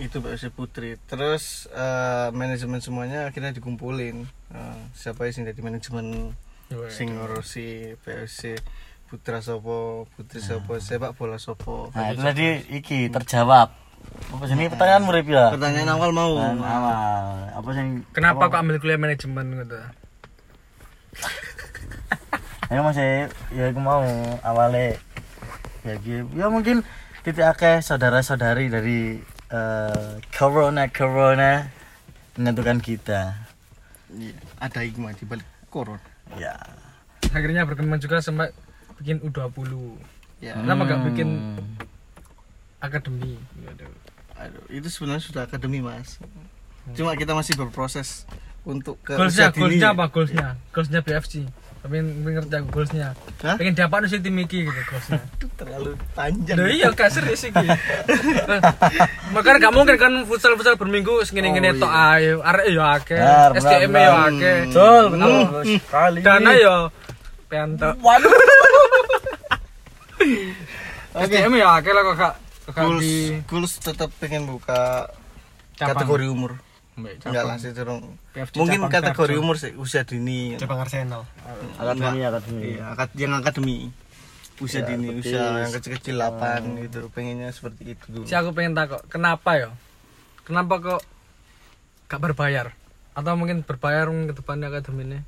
Itu 0.00 0.24
PSC 0.24 0.50
Putri. 0.50 0.96
Terus 1.06 1.68
eh, 1.72 2.28
manajemen 2.32 2.80
semuanya 2.80 3.28
akhirnya 3.28 3.52
dikumpulin. 3.52 4.24
Eh, 4.52 4.78
siapa 4.96 5.28
sing 5.32 5.44
jadi 5.44 5.60
manajemen? 5.60 6.36
Wah. 6.72 6.88
sing 6.88 7.12
ngurusi 7.12 8.00
PSC 8.00 8.56
Putra 9.04 9.44
Sopo 9.44 10.08
Putri 10.16 10.40
Sopo 10.40 10.80
sepak 10.80 11.12
bola 11.14 11.36
Sopo. 11.36 11.92
Nah 11.92 12.10
itu 12.10 12.24
tadi 12.24 12.46
iki 12.72 13.12
terjawab. 13.12 13.68
Apa 14.32 14.44
sih 14.48 14.56
ini 14.56 14.68
pertanyaan 14.68 15.04
murid 15.04 15.24
ya 15.28 15.52
pertanyaan 15.52 15.96
awal 15.96 16.10
mau. 16.12 16.36
Pertanyaan 16.36 16.64
awal. 16.64 17.32
Apa 17.56 17.68
sih 17.72 17.84
kenapa 18.16 18.48
kok 18.48 18.60
ambil 18.60 18.76
kuliah 18.80 19.00
manajemen 19.00 19.46
gitu? 19.64 19.80
Ya 22.72 22.80
masih 22.80 23.28
ya 23.52 23.70
aku 23.70 23.76
mau 23.76 24.02
awalnya 24.40 24.96
ya 25.84 25.94
gitu. 26.00 26.26
Ya 26.32 26.48
mungkin 26.48 26.80
titik 27.24 27.42
akeh 27.42 27.80
saudara-saudari 27.80 28.68
dari 28.68 29.00
eh, 29.48 30.12
corona 30.30 30.86
corona 30.88 31.64
menentukan 32.36 32.78
kita. 32.78 33.32
Iya, 34.12 34.34
ada 34.60 34.80
hikmah 34.84 35.16
di 35.16 35.24
balik 35.24 35.46
koron 35.68 35.98
ya. 36.36 36.54
Akhirnya 37.32 37.64
berkembang 37.64 37.98
juga 37.98 38.20
sampai 38.20 38.52
bikin 39.00 39.18
U20 39.24 39.72
ya. 40.38 40.54
Kenapa 40.54 40.86
gak 40.86 41.00
bikin 41.08 41.28
Hmm. 41.58 41.72
akademi? 42.78 43.40
Waduh. 43.64 43.90
aduh, 44.34 44.64
itu 44.68 44.90
sebenarnya 44.90 45.24
sudah 45.24 45.42
akademi 45.46 45.78
mas. 45.80 46.18
Cuma 46.92 47.16
kita 47.16 47.32
masih 47.32 47.56
berproses 47.56 48.28
untuk 48.62 49.00
ke 49.00 49.16
goalsnya 49.16 49.48
goalsnya 49.50 49.88
apa 49.90 50.04
goalsnya? 50.10 50.46
Goalsnya 50.70 51.00
BFC 51.00 51.48
pengen 51.84 52.06
ngerti 52.24 52.54
aku 52.56 52.68
goalsnya. 52.72 53.12
Hah? 53.44 53.60
pengen 53.60 53.76
dapat 53.76 54.08
sih 54.08 54.16
tim 54.18 54.32
iki 54.36 54.64
gitu 54.64 54.80
goalsnya. 54.88 55.20
Terlalu 55.54 55.90
panjang. 56.12 56.56
Nah 56.56 56.66
iya 56.66 56.88
gak 56.90 57.12
serius 57.12 57.44
iki. 57.44 57.60
Makanya 59.30 59.58
gak 59.60 59.74
mungkin 59.74 59.96
kan 59.96 60.12
futsal 60.24 60.56
futsal 60.56 60.74
berminggu 60.74 61.20
segini 61.22 61.52
gini 61.52 61.76
Oh, 61.76 61.84
tok 61.84 61.92
ayo 61.92 62.40
arek 62.40 62.66
yo 62.68 62.80
akeh, 62.80 63.14
Benar, 63.14 63.50
benar, 63.52 63.60
SDM 63.60 63.92
yo 63.92 63.92
benar. 63.92 64.16
akeh. 64.24 64.56
betul 64.64 65.02
betul. 65.12 65.32
Sekali. 65.76 66.18
Dana 66.20 66.50
yo 66.54 66.76
pentok. 67.46 67.94
waduh. 68.00 68.32
SDM 71.20 71.52
yo 71.54 71.66
akeh 71.68 71.92
lah 71.92 72.02
kok 72.02 72.14
gak 72.16 72.34
goals 72.72 73.04
goals 73.44 73.72
tetap 73.76 74.08
pengen 74.16 74.48
buka 74.48 75.04
kategori 75.76 76.26
umur 76.26 76.56
enggak 76.94 77.44
lah 77.44 77.56
sih 77.58 77.74
PFC 77.74 78.54
mungkin 78.54 78.86
kategori 78.86 79.34
umur 79.34 79.58
sih 79.58 79.74
usia 79.74 80.06
dini. 80.06 80.54
Cabang 80.54 80.86
Arsenal. 80.86 81.26
akademi 81.78 82.22
akademi. 82.22 82.62
Iya 82.78 82.84
akad- 82.94 83.16
yang 83.18 83.32
akademi. 83.34 83.76
Usia 84.62 84.86
Ya, 84.86 84.94
dini 84.94 85.18
usia 85.18 85.66
yang 85.66 85.74
kecil-kecil 85.74 86.14
8 86.14 86.78
gitu 86.86 87.10
pengennya 87.10 87.50
seperti 87.50 87.98
itu 87.98 88.06
dulu. 88.06 88.22
Si 88.22 88.38
aku 88.38 88.54
pengen 88.54 88.78
takut, 88.78 89.02
kenapa 89.10 89.58
yo? 89.58 89.70
Kenapa 90.46 90.78
kok 90.78 91.02
gak 92.06 92.22
berbayar? 92.22 92.70
Atau 93.18 93.34
mungkin 93.34 93.66
berbayar 93.66 94.06
mungkin 94.06 94.30
ke 94.30 94.34
depannya 94.38 94.70
akademinya? 94.70 95.26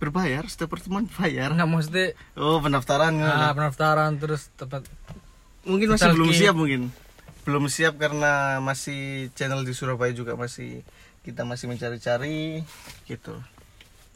berbayar 0.00 0.48
setiap 0.48 0.72
pertemuan 0.72 1.04
bayar. 1.20 1.52
Enggak 1.52 1.68
maksudnya 1.68 2.06
oh 2.40 2.56
pendaftaran 2.64 3.20
ah, 3.20 3.52
pendaftaran 3.52 4.16
terus 4.16 4.48
tempat 4.56 4.88
mungkin 5.68 5.92
masih 5.92 6.16
belum 6.16 6.32
siap 6.32 6.56
mungkin 6.56 6.88
belum 7.50 7.66
siap 7.66 7.98
karena 7.98 8.32
masih 8.58 9.28
channel 9.34 9.60
di 9.60 9.74
Surabaya 9.74 10.10
juga 10.10 10.32
masih 10.34 10.86
kita 11.20 11.42
masih 11.42 11.66
mencari-cari 11.66 12.62
gitu 13.04 13.34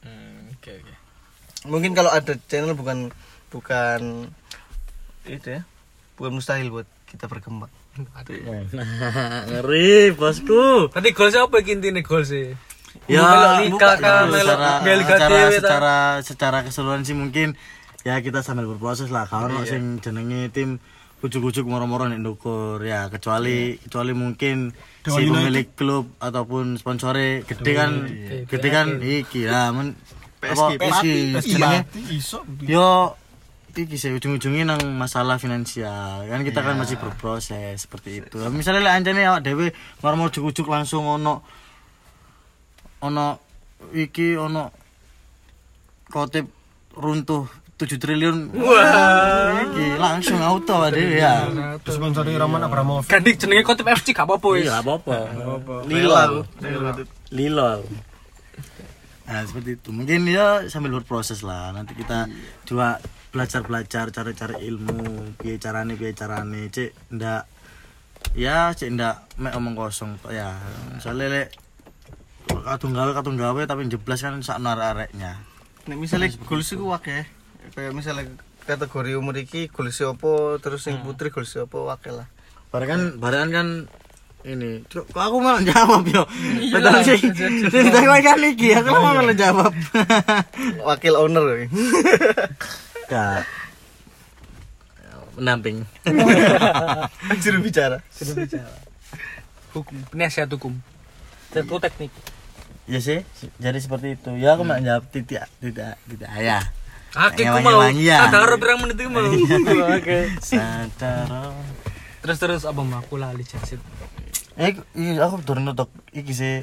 Hmm, 0.01 0.53
oke 0.53 0.71
oke. 0.71 0.95
mungkin 1.65 1.93
kalau 1.93 2.09
ada 2.09 2.37
channel 2.45 2.73
bukan 2.73 3.09
bukan 3.49 4.29
itu 5.25 5.49
ya 5.51 5.63
bukan 6.15 6.37
mustahil 6.37 6.71
buat 6.71 6.87
kita 7.05 7.27
berkembang 7.27 7.73
Nah, 7.95 8.27
ngeri 9.47 10.11
bosku 10.13 10.91
Tadi 10.91 11.09
goalsnya 11.11 11.47
apa 11.47 11.63
iki 11.63 11.73
intine 11.73 12.03
goal 12.03 12.23
sih? 12.23 12.51
ya 13.07 13.23
gitu. 13.63 13.79
melok 13.79 14.59
secara, 14.59 14.95
Liga 14.95 15.15
secara, 15.15 15.31
dhewe 15.31 15.47
ta? 15.49 15.59
secara 15.59 15.95
secara 16.21 16.59
keseluruhan 16.63 17.03
sih 17.03 17.15
mungkin 17.15 17.49
ya 18.03 18.19
kita 18.19 18.43
sambil 18.43 18.67
berproses 18.67 19.09
lah 19.09 19.25
kalau 19.25 19.63
Iya. 19.63 19.79
sing 19.79 19.99
jenenge 19.99 20.51
tim 20.51 20.83
kucuk-kucuk 21.25 21.65
moro-moro 21.65 22.05
nek 22.05 22.21
ndukur 22.21 22.85
ya 22.85 23.09
kecuali 23.09 23.81
kecuali 23.81 24.13
mungkin 24.13 24.77
Dewa 25.01 25.17
si 25.17 25.25
United. 25.25 25.33
pemilik 25.33 25.69
klub 25.73 26.05
ataupun 26.21 26.77
sponsore 26.77 27.49
gede 27.49 27.73
kan 27.73 27.91
gede 28.45 28.69
kan 28.69 29.01
iki 29.01 29.49
lah 29.49 29.73
men 29.73 29.97
PSG, 30.45 30.77
apa, 30.77 31.01
PSG 31.01 31.57
yo 32.69 33.17
iki 33.75 33.97
sih 33.97 34.15
ujung-ujungnya 34.15 34.71
nang 34.71 34.95
masalah 34.95 35.41
finansial. 35.41 36.31
Kan 36.31 36.47
kita 36.47 36.63
kan 36.63 36.79
masih 36.79 36.95
berproses 36.95 37.83
seperti 37.83 38.23
itu. 38.23 38.39
Misalnya 38.55 38.87
lek 38.87 38.95
ancane 39.03 39.27
awak 39.27 39.43
dhewe 39.43 39.75
mar 39.99 40.15
mau 40.15 40.31
ujuk-ujuk 40.31 40.71
langsung 40.71 41.03
ono 41.03 41.43
ono 43.03 43.43
iki 43.91 44.39
ono 44.39 44.71
kotip 46.07 46.47
runtuh 46.95 47.51
7 47.85 48.01
triliun. 48.01 48.57
Wah. 48.57 49.61
Iki 49.69 50.01
langsung 50.01 50.41
auto 50.41 50.89
dhewe 50.89 51.21
ya. 51.21 51.45
Sponsori 51.85 52.33
Roman 52.35 52.65
Abramovich. 52.65 53.13
Ganti 53.13 53.37
jenenge 53.37 53.63
Kotip 53.63 53.85
FC 53.93 54.17
gak 54.17 54.25
apa-apa 54.25 54.47
wis. 54.57 54.65
iya 54.65 54.81
apa-apa. 54.81 55.17
Lila 55.85 56.21
aku 56.25 56.41
lilo 57.35 57.85
nah 59.25 59.41
seperti 59.41 59.81
itu. 59.81 59.89
Mungkin 59.89 60.29
ya 60.29 60.69
sambil 60.69 61.01
berproses 61.01 61.41
lah. 61.41 61.73
Nanti 61.73 61.97
kita 61.97 62.29
juga 62.69 63.01
belajar 63.33 63.65
belajar 63.65 64.09
cari-cari 64.13 64.65
ilmu. 64.69 65.37
Piye 65.41 65.57
carane 65.57 65.97
piye 65.97 66.13
carane. 66.13 66.69
Cek 66.69 67.13
ndak. 67.13 67.49
Ya 68.37 68.73
cek 68.73 68.93
ndak 68.93 69.25
mek 69.41 69.57
omong 69.57 69.77
kosong 69.77 70.21
ya. 70.29 70.61
Soalnya 71.01 71.29
lek 71.33 71.49
kadung 72.65 72.93
gawe 72.93 73.11
kadung 73.17 73.37
gawe 73.41 73.63
tapi 73.65 73.89
jeblas 73.89 74.21
kan 74.21 74.41
sak 74.45 74.61
areknya 74.61 75.41
nek 75.85 76.01
misalnya 76.01 76.33
goals 76.49 76.73
iku 76.73 76.97
akeh 76.97 77.29
kayak 77.73 77.93
misalnya 77.97 78.29
kategori 78.65 79.17
umur 79.17 79.37
iki 79.41 79.69
goals 79.69 80.01
apa 80.01 80.61
terus 80.61 80.85
yang 80.89 81.01
putri 81.05 81.33
goals 81.33 81.57
apa 81.57 81.79
akeh 81.97 82.13
lah. 82.13 82.29
Barengan 82.69 83.17
barengan 83.17 83.51
kan 83.53 83.69
ini. 84.45 84.85
Kok 84.89 85.17
aku 85.17 85.37
malah 85.41 85.65
jawab 85.65 86.05
yo? 86.05 86.29
Betul 86.73 86.97
sih. 87.05 87.21
cerita 87.73 87.99
kau 88.05 88.21
kan 88.21 88.41
iki 88.45 88.77
aku 88.77 88.93
malah 88.93 89.37
jawab. 89.37 89.73
Wakil 90.85 91.15
owner 91.17 91.69
Kak 93.09 93.45
mendamping 95.35 95.83
juru 97.43 97.59
bicara. 97.59 97.99
Sudah 98.15 98.35
bicara. 98.39 98.71
Hukum, 99.75 99.99
penasihat 100.15 100.47
hukum. 100.47 100.79
Tentu 101.51 101.77
teknik. 101.83 102.15
ya 102.85 103.01
sih 103.01 103.25
jadi 103.57 103.81
seperti 103.81 104.15
itu. 104.15 104.31
Ya 104.37 104.55
aku 104.55 104.63
mau 104.63 104.77
jawab 104.77 105.09
tidak 105.09 105.49
tidak 105.59 105.97
tidak 106.05 106.31
ya 106.37 106.61
Oke, 107.15 107.47
Wangi, 107.47 107.63
aku 107.63 107.71
mau. 107.71 107.87
ya. 107.95 108.19
Sadar 108.27 108.59
pirang 108.59 108.79
menit 108.83 108.99
itu 108.99 109.07
mau. 109.07 109.23
Oke. 109.99 110.19
sadar 110.43 111.55
Terus 112.19 112.39
terus 112.41 112.63
apa 112.65 112.81
mau 112.81 112.99
aku 112.99 113.15
lali 113.15 113.45
jasit. 113.45 113.79
eh 114.55 114.71
iya 114.95 115.27
aku 115.27 115.43
turun 115.43 115.67
untuk 115.67 115.91
iki 116.15 116.31
sih 116.31 116.63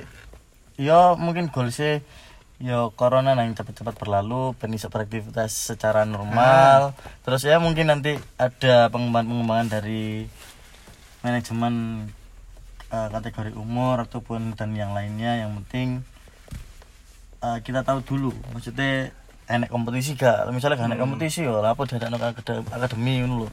ya 0.80 1.12
mungkin 1.20 1.52
goal 1.52 1.68
sih 1.70 2.00
ya 2.58 2.88
corona 2.96 3.36
yang 3.36 3.52
cepat-cepat 3.52 4.00
berlalu 4.00 4.56
ben 4.56 4.72
beraktivitas 4.72 5.76
secara 5.76 6.08
normal 6.08 6.96
terus 7.22 7.44
ya 7.44 7.60
mungkin 7.60 7.92
nanti 7.92 8.16
ada 8.40 8.88
pengembangan-pengembangan 8.88 9.68
dari 9.68 10.24
manajemen 11.20 12.08
eh, 12.90 13.08
kategori 13.12 13.60
umur 13.60 14.08
ataupun 14.08 14.56
dan 14.56 14.72
yang 14.72 14.96
lainnya 14.96 15.44
yang 15.44 15.52
penting 15.60 16.00
eh, 17.44 17.60
kita 17.60 17.84
tahu 17.84 18.00
dulu 18.08 18.32
maksudnya 18.56 19.12
enek 19.54 19.70
kompetisi 19.70 20.12
gak 20.14 20.50
misalnya 20.50 20.78
gak 20.78 20.90
enek 20.90 21.00
kompetisi 21.00 21.40
ya 21.42 21.54
apa 21.62 21.82
dadakno 21.84 22.18
akad- 22.18 22.68
akademi 22.68 23.20
ngono 23.20 23.36
lho 23.42 23.48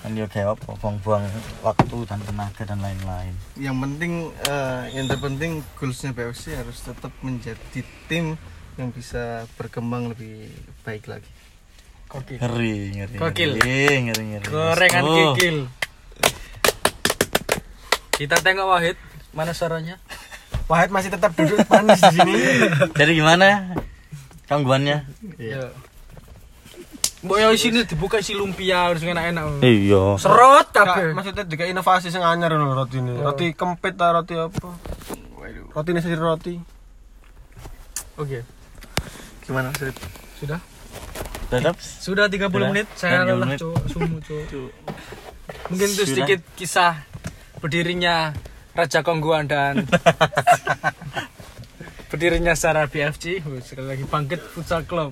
kan 0.00 0.10
yo 0.12 0.26
kayak 0.26 0.54
apa 0.54 0.74
buang-buang 0.74 1.24
waktu 1.60 1.96
dan 2.04 2.20
tenaga 2.20 2.62
dan 2.62 2.78
lain-lain 2.78 3.34
yang 3.54 3.76
penting 3.76 4.12
eh, 4.44 4.82
yang 4.92 5.06
terpenting 5.06 5.52
goalsnya 5.74 6.10
PFC 6.10 6.54
harus 6.54 6.78
tetap 6.78 7.10
menjadi 7.20 7.80
tim 8.06 8.38
yang 8.74 8.88
bisa 8.88 9.44
berkembang 9.54 10.08
lebih 10.08 10.48
baik 10.80 11.06
lagi 11.06 11.28
Oke. 12.08 12.36
ngeri 12.36 12.92
ngeri 12.94 13.16
Gokil. 13.16 13.50
ngeri 13.56 13.80
ngeri 14.04 14.24
ngeri 14.30 14.46
Gorengan 14.46 15.02
Oh. 15.02 15.32
kikil. 15.32 15.64
Kita 18.12 18.36
tengok 18.38 18.68
Wahid, 18.68 18.96
mana 19.32 19.50
suaranya? 19.50 19.96
Wahid 20.68 20.92
masih 20.92 21.08
tetap 21.08 21.32
duduk 21.32 21.64
manis 21.66 21.98
di 21.98 22.12
sini. 22.14 22.34
jadi 23.00 23.12
gimana 23.12 23.72
gangguannya 24.52 24.98
Iya. 25.36 25.72
Mbok 27.22 27.38
ya 27.38 27.48
sini 27.54 27.80
dibuka 27.82 28.18
isi 28.18 28.34
lumpia 28.34 28.90
harus 28.90 29.00
enak-enak. 29.00 29.62
iya 29.62 30.18
Serot 30.18 30.68
kabeh. 30.68 31.14
maksudnya 31.14 31.46
tiga 31.46 31.64
inovasi 31.64 32.10
sing 32.10 32.18
anyar 32.20 32.50
lho 32.50 32.66
roti 32.68 32.98
ini. 32.98 33.14
Roti 33.16 33.46
kempit 33.52 33.94
ta 33.94 34.10
roti 34.10 34.34
apa? 34.34 34.74
Roti 35.70 35.88
ini 35.88 36.00
sendiri 36.00 36.18
roti. 36.20 36.54
Oke. 38.14 38.42
gimana 39.42 39.70
Srit? 39.72 39.94
Sudah? 40.36 40.58
tetap 41.46 41.76
Sudah 41.78 42.26
30 42.26 42.48
Sudah? 42.48 42.68
menit. 42.68 42.86
Saya 42.92 43.22
30 43.22 43.30
lelah. 43.30 43.48
Cuk. 43.56 43.76
Sumu, 43.86 44.16
Cuk. 44.18 44.70
Mungkin 45.68 45.88
itu 45.88 45.94
Sudah. 45.96 46.08
sedikit 46.08 46.40
kisah 46.54 47.06
berdirinya 47.58 48.34
Raja 48.72 49.00
Kongguan 49.00 49.46
dan 49.46 49.84
berdirinya 52.22 52.54
Sarah 52.54 52.86
BFC. 52.86 53.42
Wih, 53.42 53.58
Sekali 53.66 53.98
lagi 53.98 54.06
bangkit 54.06 54.38
futsal 54.38 54.86
club. 54.86 55.10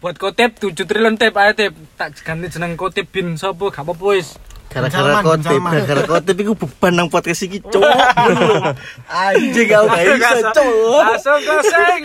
Buat 0.00 0.16
kotip 0.16 0.56
7 0.56 0.72
triliun 0.72 1.20
tip 1.20 1.36
ayo 1.36 1.52
tip. 1.52 1.76
Tak 2.00 2.16
ganti 2.24 2.48
jeneng 2.48 2.72
kotip 2.72 3.04
bin 3.12 3.36
sopo 3.36 3.68
gak 3.68 3.84
apa-apa 3.84 4.16
wis. 4.16 4.40
gara-gara 4.68 5.20
kotip 5.20 5.60
gara-gara 5.60 6.04
kotip 6.08 6.36
itu 6.40 6.52
beban 6.52 6.92
nang 6.92 7.08
podcast 7.08 7.40
iki 7.40 7.56
cowok 7.64 7.88
anjing 9.08 9.64
gak 9.64 9.80
bisa 9.88 10.52
cowok 10.52 11.02
Langsung 11.04 11.40
koseng. 11.40 12.02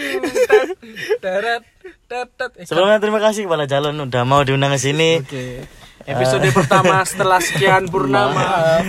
Teret 1.19 1.63
tetet. 2.08 2.51
Eh, 2.60 2.63
sebelumnya 2.67 2.99
terima 2.99 3.19
kasih 3.19 3.47
kepada 3.47 3.63
Jalon 3.63 3.95
udah 3.95 4.23
mau 4.23 4.43
diundang 4.43 4.75
ke 4.75 4.79
sini 4.79 5.23
Oke. 5.23 5.63
Episode 6.03 6.51
pertama 6.51 6.99
setelah 7.03 7.39
sekian 7.39 7.88
purnama. 7.88 8.84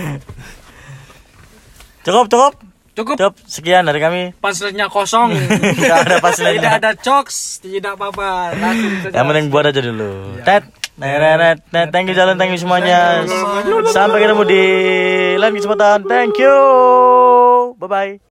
cukup 2.03 2.27
cukup 2.27 2.53
Cukup 2.95 3.19
cukup 3.19 3.35
sekian 3.43 3.83
dari 3.83 3.99
kami 3.99 4.21
punchline-nya 4.39 4.87
kosong. 4.87 5.35
Tidak 5.77 5.97
ada 6.07 6.15
punchline-nya. 6.23 6.79
Tidak 6.79 6.79
ada 6.79 6.91
jokes, 6.95 7.59
tidak 7.59 7.99
apa-apa. 7.99 8.55
Yang 9.11 9.25
penting 9.27 9.45
buat 9.51 9.67
aja 9.67 9.81
dulu 9.83 10.39
tet 10.47 10.63
Neret, 10.95 11.59
net, 11.75 11.91
thank 11.91 12.07
you 12.07 12.15
Jalan, 12.15 12.39
thank 12.39 12.55
you 12.55 12.61
semuanya. 12.61 13.27
Sampai 13.91 14.23
ketemu 14.23 14.47
di 14.47 14.63
lain 15.35 15.59
kesempatan. 15.59 16.07
Thank 16.07 16.39
you. 16.39 16.55
Bye 17.75 17.91
bye. 17.91 18.11